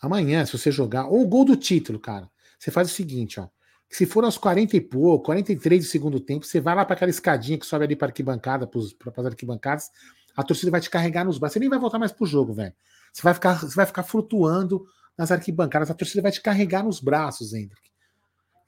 [0.00, 3.48] amanhã, se você jogar, ou o gol do título, cara, você faz o seguinte, ó.
[3.88, 7.10] Se for aos 40 e pouco, 43 do segundo tempo, você vai lá para aquela
[7.10, 8.80] escadinha que sobe ali para arquibancada, para
[9.16, 9.90] as arquibancadas,
[10.36, 11.54] a torcida vai te carregar nos braços.
[11.54, 12.74] Você nem vai voltar mais pro jogo, velho.
[13.12, 14.84] Você vai ficar, você vai ficar flutuando
[15.16, 15.90] nas arquibancadas.
[15.90, 17.90] A torcida vai te carregar nos braços, Hendrick.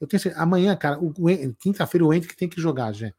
[0.00, 0.42] Eu tenho certeza.
[0.42, 0.98] Amanhã, cara,
[1.58, 3.14] quinta-feira o Hendrick tem que jogar, gente.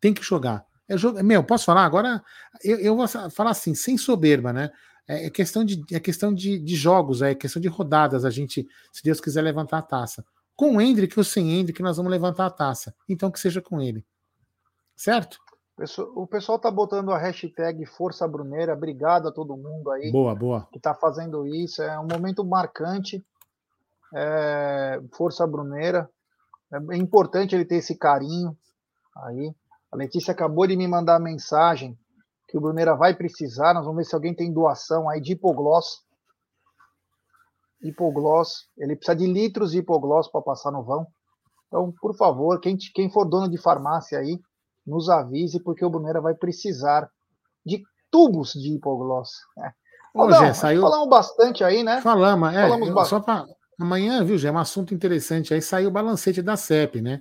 [0.00, 0.66] Tem que jogar.
[0.88, 1.84] É jogo, meu, posso falar?
[1.84, 2.22] Agora,
[2.62, 4.70] eu, eu, vou falar assim, sem soberba, né?
[5.06, 8.24] É, é questão, de, é questão de, de, jogos, é questão de rodadas.
[8.24, 10.24] A gente, se Deus quiser, levantar a taça.
[10.58, 12.92] Com o Hendrick ou sem Hendrick, nós vamos levantar a taça.
[13.08, 14.04] Então que seja com ele.
[14.96, 15.38] Certo?
[16.16, 18.74] O pessoal tá botando a hashtag Força Bruneira.
[18.74, 20.10] Obrigado a todo mundo aí.
[20.10, 20.66] Boa, boa.
[20.72, 21.80] Que tá fazendo isso.
[21.80, 23.24] É um momento marcante.
[24.12, 26.10] É, Força Bruneira.
[26.72, 28.58] É importante ele ter esse carinho
[29.14, 29.54] aí.
[29.92, 31.96] A Letícia acabou de me mandar a mensagem
[32.48, 33.74] que o Bruneira vai precisar.
[33.74, 36.02] Nós vamos ver se alguém tem doação aí de hipogloss.
[37.82, 38.68] Hipogloss.
[38.76, 41.06] Ele precisa de litros de hipogloss para passar no vão.
[41.66, 44.40] Então, por favor, quem, quem for dono de farmácia aí,
[44.86, 47.10] nos avise, porque o Brunera vai precisar
[47.64, 49.30] de tubos de hipogloss.
[49.56, 49.72] Né?
[50.14, 50.80] Ô, Gê, saiu...
[50.80, 52.00] Falamos bastante aí, né?
[52.00, 52.68] Falamos, é.
[52.68, 53.46] Falamos só para
[53.78, 55.52] amanhã, viu, Gê, é um assunto interessante.
[55.52, 57.20] Aí saiu o balancete da CEP, né?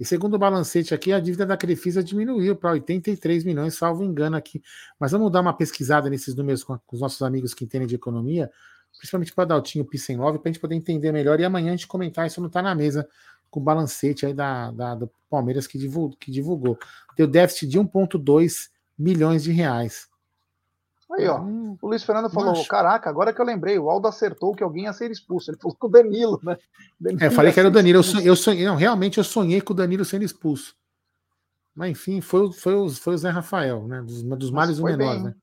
[0.00, 4.36] E segundo o balancete aqui, a dívida da Crefisa diminuiu para 83 milhões, salvo engano
[4.36, 4.60] aqui.
[4.98, 8.50] Mas vamos dar uma pesquisada nesses números com, os nossos amigos que entendem de economia,
[8.98, 11.86] principalmente para o Daltinho Pissenlove, para a gente poder entender melhor e amanhã a gente
[11.86, 13.08] comentar isso não está na mesa
[13.50, 16.78] com o balancete aí da, da, do Palmeiras que divulgou, que divulgou.
[17.16, 20.08] Deu déficit de 1,2 milhões de reais.
[21.12, 21.40] Aí, ó.
[21.40, 24.84] Hum, o Luiz Fernando falou: caraca, agora que eu lembrei, o Aldo acertou que alguém
[24.84, 25.50] ia ser expulso.
[25.50, 26.56] Ele falou com o Danilo, né?
[26.98, 27.98] Danilo é, eu falei que era o Danilo.
[27.98, 30.74] Eu sonhei, eu sonhei, não, realmente eu sonhei com o Danilo sendo expulso.
[31.74, 34.00] Mas enfim, foi, foi, o, foi o Zé Rafael, né?
[34.00, 35.34] Dos, dos males o menor, bem, né?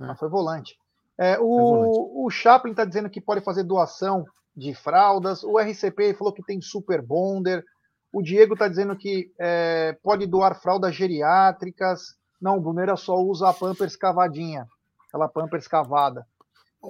[0.00, 0.14] É.
[0.14, 0.78] foi volante.
[1.18, 4.24] É, o, o Chaplin está dizendo que pode fazer doação
[4.56, 5.42] de fraldas.
[5.42, 7.64] O RCP falou que tem super bonder.
[8.12, 12.16] O Diego está dizendo que é, pode doar fraldas geriátricas.
[12.40, 14.68] Não, o Bruneira só usa a Pampers cavadinha,
[15.08, 16.26] aquela Pampers cavada.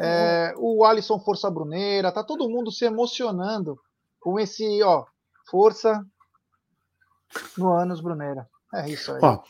[0.01, 3.79] É, o Alisson Força Bruneira, tá todo mundo se emocionando
[4.21, 5.05] com esse, ó,
[5.49, 6.05] força
[7.57, 8.49] no Anos Bruneira.
[8.75, 9.21] É isso aí.
[9.23, 9.43] Ó.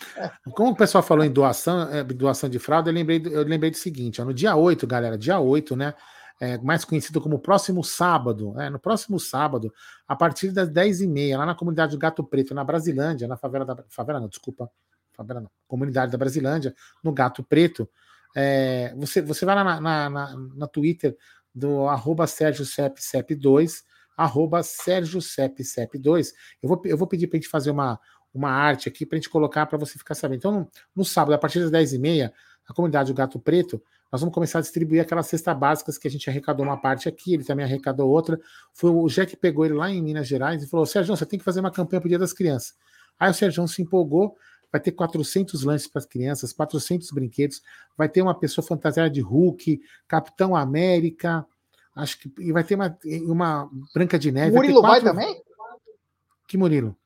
[0.52, 3.76] Como o pessoal falou em doação, é, doação de fralda, eu lembrei, eu lembrei do
[3.76, 5.94] seguinte: ó, no dia 8, galera, dia 8, né?
[6.40, 9.72] é, mais conhecido como próximo sábado, é, no próximo sábado,
[10.06, 13.84] a partir das 10h30, lá na comunidade do Gato Preto, na Brasilândia, na favela da.
[13.88, 14.70] Favela não, desculpa.
[15.12, 17.88] Favela não, comunidade da Brasilândia, no Gato Preto.
[18.34, 21.16] É, você, você vai lá na, na, na, na Twitter
[21.54, 23.84] do arroba Sérgio Cep, Cep 2,
[24.16, 26.32] arroba Sérgio Cep, Cep 2.
[26.60, 28.00] Eu vou, eu vou pedir para a gente fazer uma,
[28.34, 30.38] uma arte aqui para a gente colocar para você ficar sabendo.
[30.38, 32.32] Então, no, no, sábado, a partir das 10h30,
[32.68, 33.80] a comunidade do Gato Preto,
[34.10, 37.34] nós vamos começar a distribuir aquelas cestas básicas que a gente arrecadou uma parte aqui,
[37.34, 38.40] ele também arrecadou outra.
[38.72, 41.38] Foi o Jack que pegou ele lá em Minas Gerais e falou: Sérgio, você tem
[41.38, 42.74] que fazer uma campanha para o Dia das Crianças.
[43.18, 44.36] Aí o Sérgio se empolgou,
[44.70, 47.62] vai ter 400 lanches para as crianças, 400 brinquedos,
[47.96, 51.46] vai ter uma pessoa fantasiada de Hulk, Capitão América,
[51.94, 52.96] acho que e vai ter uma,
[53.26, 54.54] uma Branca de Neve.
[54.54, 55.14] Murilo vai, quatro...
[55.14, 55.42] vai também?
[56.46, 56.96] Que Murilo?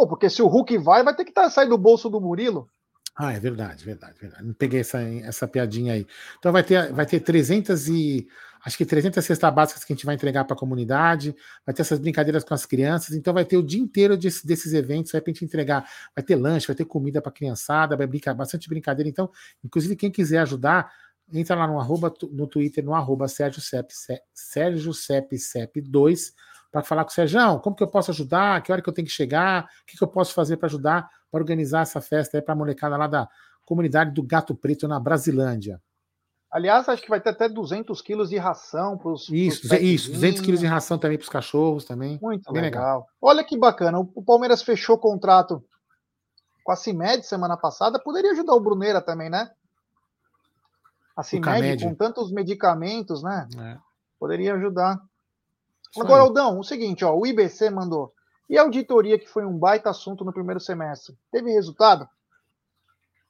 [0.00, 2.70] Pô, porque se o Hulk vai, vai ter que tá, sair do bolso do Murilo.
[3.14, 4.42] Ah, é verdade, verdade, verdade.
[4.42, 6.06] Não peguei essa, essa piadinha aí.
[6.38, 8.26] Então vai ter, vai ter 300 e
[8.64, 11.36] acho que 300 cestas básicas que a gente vai entregar para a comunidade,
[11.66, 14.72] vai ter essas brincadeiras com as crianças, então vai ter o dia inteiro desse, desses
[14.72, 15.86] eventos, vai para a gente entregar,
[16.16, 19.10] vai ter lanche, vai ter comida para a criançada, vai brincar, bastante brincadeira.
[19.10, 19.30] Então,
[19.62, 20.90] inclusive, quem quiser ajudar,
[21.30, 23.92] entra lá no arroba, no Twitter, no arroba Sérgio Cep,
[24.32, 26.32] Sérgio Cep, Cep 2,
[26.70, 29.06] para falar com o Sérgio, como que eu posso ajudar, que hora que eu tenho
[29.06, 32.42] que chegar, o que, que eu posso fazer para ajudar, para organizar essa festa aí
[32.42, 33.28] para a molecada lá da
[33.64, 35.80] comunidade do Gato Preto na Brasilândia.
[36.50, 39.28] Aliás, acho que vai ter até 200 quilos de ração para os.
[39.28, 42.18] Isso, isso, 200 quilos de ração também para os cachorros também.
[42.20, 42.62] Muito legal.
[42.62, 43.08] legal.
[43.20, 44.00] Olha que bacana.
[44.00, 45.64] O Palmeiras fechou contrato
[46.64, 48.00] com a CIMED semana passada.
[48.00, 49.48] Poderia ajudar o Bruneira também, né?
[51.16, 53.48] A CIMED, com tantos medicamentos, né?
[53.56, 53.78] É.
[54.18, 55.00] Poderia ajudar.
[55.90, 56.28] Isso Agora, aí.
[56.28, 58.12] Aldão, o seguinte, ó, o IBC mandou.
[58.48, 62.08] E a auditoria, que foi um baita assunto no primeiro semestre, teve resultado?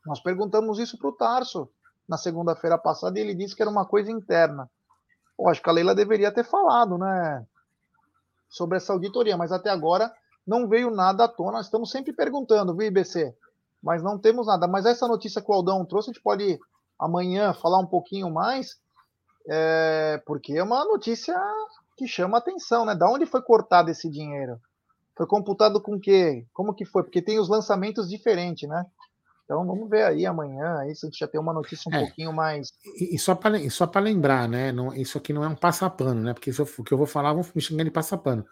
[0.06, 1.68] Nós perguntamos isso para o Tarso
[2.08, 4.68] na segunda-feira passada e ele disse que era uma coisa interna.
[5.38, 7.46] Eu acho que a Leila deveria ter falado, né?
[8.48, 10.12] Sobre essa auditoria, mas até agora
[10.46, 11.52] não veio nada à tona.
[11.52, 13.34] Nós estamos sempre perguntando, viu, IBC?
[13.82, 14.66] Mas não temos nada.
[14.66, 16.58] Mas essa notícia que o Aldão trouxe, a gente pode
[16.98, 18.78] amanhã falar um pouquinho mais,
[19.46, 20.22] é...
[20.26, 21.38] porque é uma notícia
[22.01, 22.94] que chama atenção, né?
[22.94, 24.59] Da onde foi cortado esse dinheiro?
[25.14, 26.47] Foi computado com o quê?
[26.51, 27.02] Como que foi?
[27.02, 28.86] Porque tem os lançamentos diferentes, né?
[29.44, 32.01] Então vamos ver aí amanhã, aí se a gente já tem uma notícia um é,
[32.01, 32.72] pouquinho mais.
[32.98, 34.72] E, e só para lembrar, né?
[34.72, 36.32] Não, isso aqui não é um passapano, né?
[36.32, 38.47] Porque isso, o que eu vou falar, vão me xingar de passapano.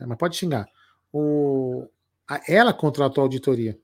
[0.00, 0.66] É, mas pode xingar.
[1.12, 1.86] O,
[2.26, 3.78] a, ela contratou a auditoria.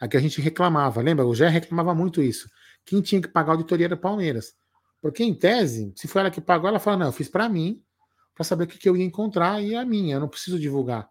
[0.00, 1.26] A que a gente reclamava, lembra?
[1.26, 2.48] O Gé reclamava muito isso.
[2.84, 4.54] Quem tinha que pagar a auditoria era o Palmeiras.
[5.00, 7.82] Porque, em tese, se foi ela que pagou, ela falou: não, eu fiz para mim,
[8.34, 11.08] para saber o que, que, eu ia encontrar, e a minha, eu não preciso divulgar.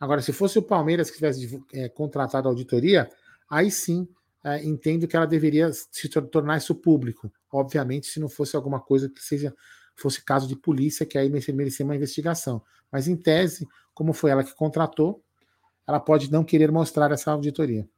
[0.00, 3.08] Agora, se fosse o Palmeiras que tivesse é, contratado a auditoria,
[3.48, 4.08] aí sim
[4.44, 7.32] é, entendo que ela deveria se tornar isso público.
[7.52, 9.54] Obviamente, se não fosse alguma coisa que seja
[9.94, 12.62] fosse caso de polícia, que aí merecia uma investigação.
[12.90, 15.22] Mas em tese, como foi ela que contratou,
[15.86, 17.88] ela pode não querer mostrar essa auditoria.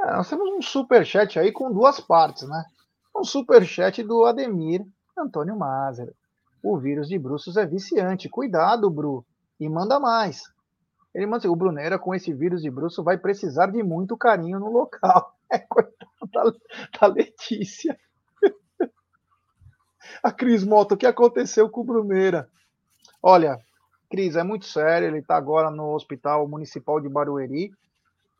[0.00, 2.64] É, nós temos um super chat aí com duas partes, né?
[3.16, 4.84] Um super chat do Ademir
[5.16, 6.14] Antônio Mazer.
[6.64, 8.26] O vírus de bruxos é viciante.
[8.26, 9.22] Cuidado, Bru.
[9.60, 10.44] E manda mais.
[11.14, 14.58] Ele manda assim, o Brunera com esse vírus de bruxo vai precisar de muito carinho
[14.58, 15.32] no local.
[15.52, 16.00] É coitado
[16.32, 17.96] da, da Letícia.
[20.22, 22.48] A Cris Mota, o que aconteceu com o Brunera?
[23.22, 23.60] Olha,
[24.10, 25.06] Cris, é muito sério.
[25.06, 27.70] Ele está agora no Hospital Municipal de Barueri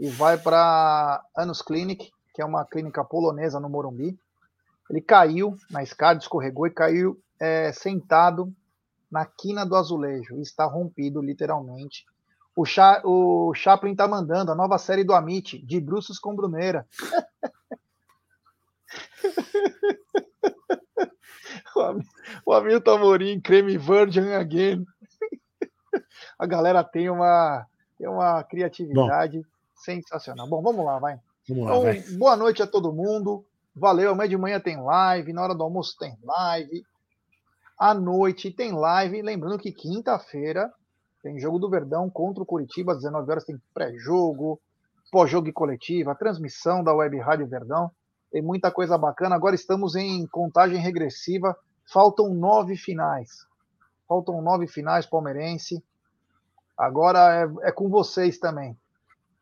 [0.00, 4.18] e vai para Anus Clinic, que é uma clínica polonesa no Morumbi.
[4.90, 8.52] Ele caiu na escada, escorregou e caiu é, sentado
[9.10, 10.36] na quina do azulejo.
[10.36, 12.04] E está rompido, literalmente.
[12.56, 16.86] O, Cha, o Chaplin tá mandando a nova série do Amit, de Bruços com Bruneira.
[22.46, 24.86] o Hamilton Amorim, creme virgin again.
[26.38, 27.66] A galera tem uma,
[27.98, 29.44] tem uma criatividade Bom.
[29.74, 30.48] sensacional.
[30.48, 31.18] Bom, vamos lá, vai.
[31.48, 32.00] Vamos lá, então, vai.
[32.16, 33.44] Boa noite a todo mundo.
[33.74, 36.84] Valeu, amanhã de manhã tem live, na hora do almoço tem live,
[37.78, 39.22] à noite tem live.
[39.22, 40.72] Lembrando que quinta-feira
[41.22, 44.60] tem jogo do Verdão contra o Curitiba, às 19 horas tem pré-jogo,
[45.10, 47.90] pós-jogo e coletiva, transmissão da Web Rádio Verdão.
[48.30, 49.36] Tem muita coisa bacana.
[49.36, 51.56] Agora estamos em contagem regressiva.
[51.86, 53.46] Faltam nove finais.
[54.08, 55.82] Faltam nove finais palmeirense.
[56.76, 58.76] Agora é, é com vocês também.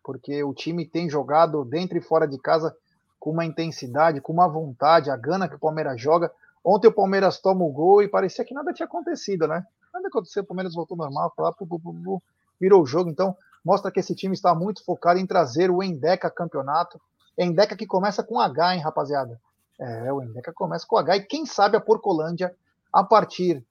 [0.05, 2.77] Porque o time tem jogado dentro e fora de casa
[3.19, 6.31] com uma intensidade, com uma vontade, a gana que o Palmeiras joga.
[6.65, 9.65] Ontem o Palmeiras toma o gol e parecia que nada tinha acontecido, né?
[9.93, 12.23] Nada aconteceu, o Palmeiras voltou normal, lá, pu, pu, pu,
[12.61, 13.11] virou o jogo.
[13.11, 17.01] Então, mostra que esse time está muito focado em trazer o Endeca campeonato.
[17.37, 19.41] Endeca que começa com H, hein, rapaziada?
[19.79, 21.17] É, o Endeca começa com H.
[21.17, 22.55] E quem sabe a Porcolândia,
[22.93, 23.65] a partir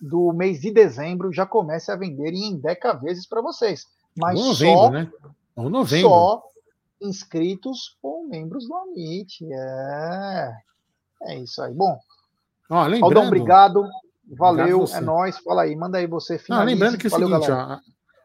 [0.00, 3.86] do mês de dezembro, já comece a vender em Endeca vezes para vocês.
[4.16, 5.12] Mas novembro, só, né?
[5.56, 6.08] novembro.
[6.08, 6.50] só
[7.00, 9.44] inscritos ou membros do Amit.
[9.50, 10.52] É,
[11.24, 11.72] é isso aí.
[11.72, 11.98] Bom,
[12.70, 13.84] ó, lembrando, Aldão, obrigado.
[14.36, 15.38] Valeu, é nóis.
[15.38, 16.38] Fala aí, manda aí você.
[16.38, 16.50] Finalize.
[16.50, 17.80] Não, lembrando que é o seguinte, ó, a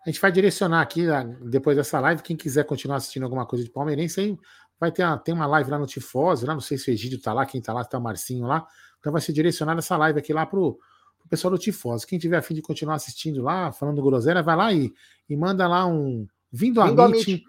[0.05, 1.07] gente vai direcionar aqui,
[1.41, 4.37] depois dessa live, quem quiser continuar assistindo alguma coisa de palmeirense, aí
[4.79, 7.19] vai ter uma, tem uma live lá no Tifose, lá, não sei se o Egídio
[7.19, 8.65] tá lá, quem tá lá, tá o Marcinho lá.
[8.99, 10.77] Então vai ser direcionada essa live aqui lá pro,
[11.19, 12.05] pro pessoal do Tifose.
[12.05, 14.93] Quem tiver a fim de continuar assistindo lá, falando groselha, vai lá e,
[15.27, 16.27] e manda lá um.
[16.51, 17.43] Vindo a Amit.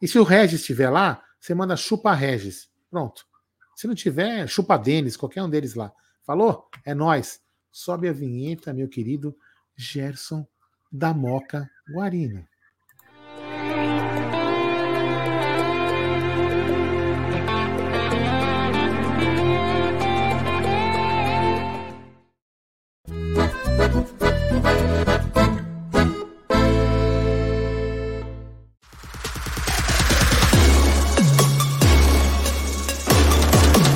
[0.00, 2.68] E se o Regis estiver lá, você manda chupa Regis.
[2.90, 3.26] Pronto.
[3.74, 5.92] Se não tiver, chupa Denis, qualquer um deles lá.
[6.28, 6.68] Falou?
[6.84, 7.40] É nós.
[7.72, 9.34] Sobe a vinheta, meu querido
[9.74, 10.46] Gerson
[10.92, 12.46] da Moca Guarina.